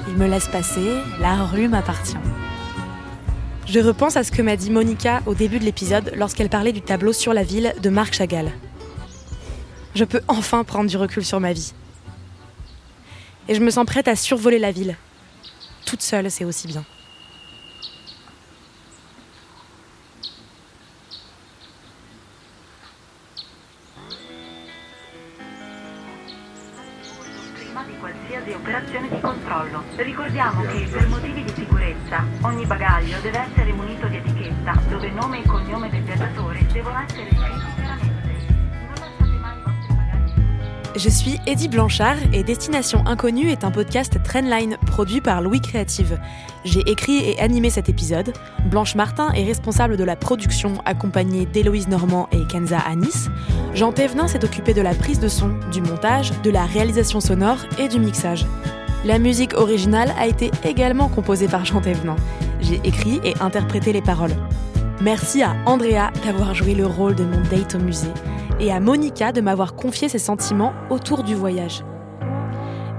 Ils 0.09 0.15
me 0.15 0.27
laissent 0.27 0.49
passer, 0.49 0.93
la 1.21 1.45
rue 1.45 1.69
m'appartient. 1.69 2.17
Je 3.65 3.79
repense 3.79 4.17
à 4.17 4.25
ce 4.25 4.31
que 4.33 4.41
m'a 4.41 4.57
dit 4.57 4.69
Monica 4.69 5.21
au 5.25 5.35
début 5.35 5.57
de 5.57 5.63
l'épisode 5.63 6.12
lorsqu'elle 6.17 6.49
parlait 6.49 6.73
du 6.73 6.81
tableau 6.81 7.13
sur 7.13 7.33
la 7.33 7.43
ville 7.43 7.73
de 7.81 7.89
Marc 7.89 8.13
Chagall. 8.13 8.51
Je 9.95 10.03
peux 10.03 10.19
enfin 10.27 10.65
prendre 10.65 10.89
du 10.89 10.97
recul 10.97 11.23
sur 11.23 11.39
ma 11.39 11.53
vie. 11.53 11.71
Et 13.47 13.55
je 13.55 13.62
me 13.62 13.69
sens 13.69 13.85
prête 13.85 14.09
à 14.09 14.17
survoler 14.17 14.59
la 14.59 14.73
ville. 14.73 14.97
Toute 15.85 16.01
seule, 16.01 16.29
c'est 16.29 16.43
aussi 16.43 16.67
bien. 16.67 16.83
Eddie 41.49 41.67
Blanchard 41.67 42.17
et 42.31 42.43
Destination 42.43 43.03
Inconnue 43.07 43.49
est 43.49 43.63
un 43.63 43.71
podcast 43.71 44.19
Trendline 44.23 44.77
produit 44.85 45.19
par 45.19 45.41
Louis 45.41 45.59
Créative. 45.59 46.19
J'ai 46.63 46.81
écrit 46.81 47.27
et 47.27 47.39
animé 47.39 47.71
cet 47.71 47.89
épisode. 47.89 48.33
Blanche 48.67 48.93
Martin 48.93 49.31
est 49.31 49.45
responsable 49.45 49.97
de 49.97 50.03
la 50.03 50.15
production 50.15 50.75
accompagnée 50.85 51.47
d'Héloïse 51.47 51.88
Normand 51.88 52.29
et 52.31 52.45
Kenza 52.45 52.77
Anis. 52.77 53.29
Jean 53.73 53.91
Thévenin 53.91 54.27
s'est 54.27 54.45
occupé 54.45 54.75
de 54.75 54.81
la 54.81 54.93
prise 54.93 55.19
de 55.19 55.27
son, 55.27 55.57
du 55.71 55.81
montage, 55.81 56.39
de 56.43 56.51
la 56.51 56.65
réalisation 56.65 57.19
sonore 57.19 57.65
et 57.79 57.88
du 57.88 57.99
mixage. 57.99 58.45
La 59.03 59.17
musique 59.17 59.55
originale 59.55 60.13
a 60.19 60.27
été 60.27 60.51
également 60.63 61.07
composée 61.07 61.47
par 61.47 61.65
Jean 61.65 61.81
Thévenin. 61.81 62.17
J'ai 62.62 62.79
écrit 62.83 63.21
et 63.23 63.33
interprété 63.41 63.91
les 63.91 64.03
paroles. 64.03 64.35
Merci 65.01 65.41
à 65.41 65.55
Andrea 65.65 66.12
d'avoir 66.23 66.53
joué 66.53 66.75
le 66.75 66.85
rôle 66.85 67.15
de 67.15 67.23
mon 67.23 67.41
date 67.49 67.73
au 67.73 67.79
musée 67.79 68.13
et 68.60 68.72
à 68.72 68.80
Monica 68.80 69.32
de 69.32 69.41
m'avoir 69.41 69.76
confié 69.76 70.10
ses 70.10 70.19
sentiments 70.19 70.74
autour 70.89 71.24
du 71.24 71.36
voyage. 71.36 71.84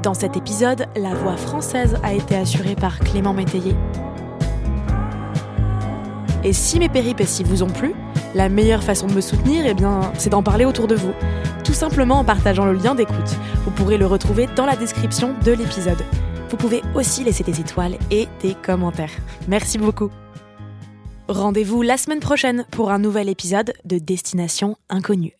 Dans 0.02 0.14
cet 0.14 0.36
épisode, 0.36 0.86
la 0.96 1.14
voix 1.14 1.36
française 1.36 1.98
a 2.02 2.14
été 2.14 2.34
assurée 2.36 2.74
par 2.74 2.98
Clément 3.00 3.34
Métayer. 3.34 3.74
Et 6.42 6.54
si 6.54 6.78
mes 6.78 6.88
péripéties 6.88 7.44
vous 7.44 7.62
ont 7.62 7.68
plu, 7.68 7.92
la 8.34 8.48
meilleure 8.48 8.82
façon 8.82 9.06
de 9.06 9.12
me 9.12 9.20
soutenir, 9.20 9.66
eh 9.66 9.74
bien, 9.74 10.00
c'est 10.16 10.30
d'en 10.30 10.42
parler 10.42 10.64
autour 10.64 10.86
de 10.86 10.94
vous. 10.94 11.12
Tout 11.64 11.74
simplement 11.74 12.20
en 12.20 12.24
partageant 12.24 12.64
le 12.64 12.72
lien 12.72 12.94
d'écoute. 12.94 13.36
Vous 13.64 13.70
pourrez 13.70 13.98
le 13.98 14.06
retrouver 14.06 14.48
dans 14.56 14.64
la 14.64 14.76
description 14.76 15.34
de 15.44 15.52
l'épisode. 15.52 16.02
Vous 16.48 16.56
pouvez 16.56 16.82
aussi 16.94 17.22
laisser 17.22 17.44
des 17.44 17.60
étoiles 17.60 17.96
et 18.10 18.26
des 18.40 18.54
commentaires. 18.54 19.12
Merci 19.48 19.78
beaucoup. 19.78 20.10
Rendez-vous 21.28 21.82
la 21.82 21.96
semaine 21.96 22.20
prochaine 22.20 22.64
pour 22.70 22.90
un 22.90 22.98
nouvel 22.98 23.28
épisode 23.28 23.72
de 23.84 23.98
Destination 23.98 24.76
Inconnue. 24.88 25.39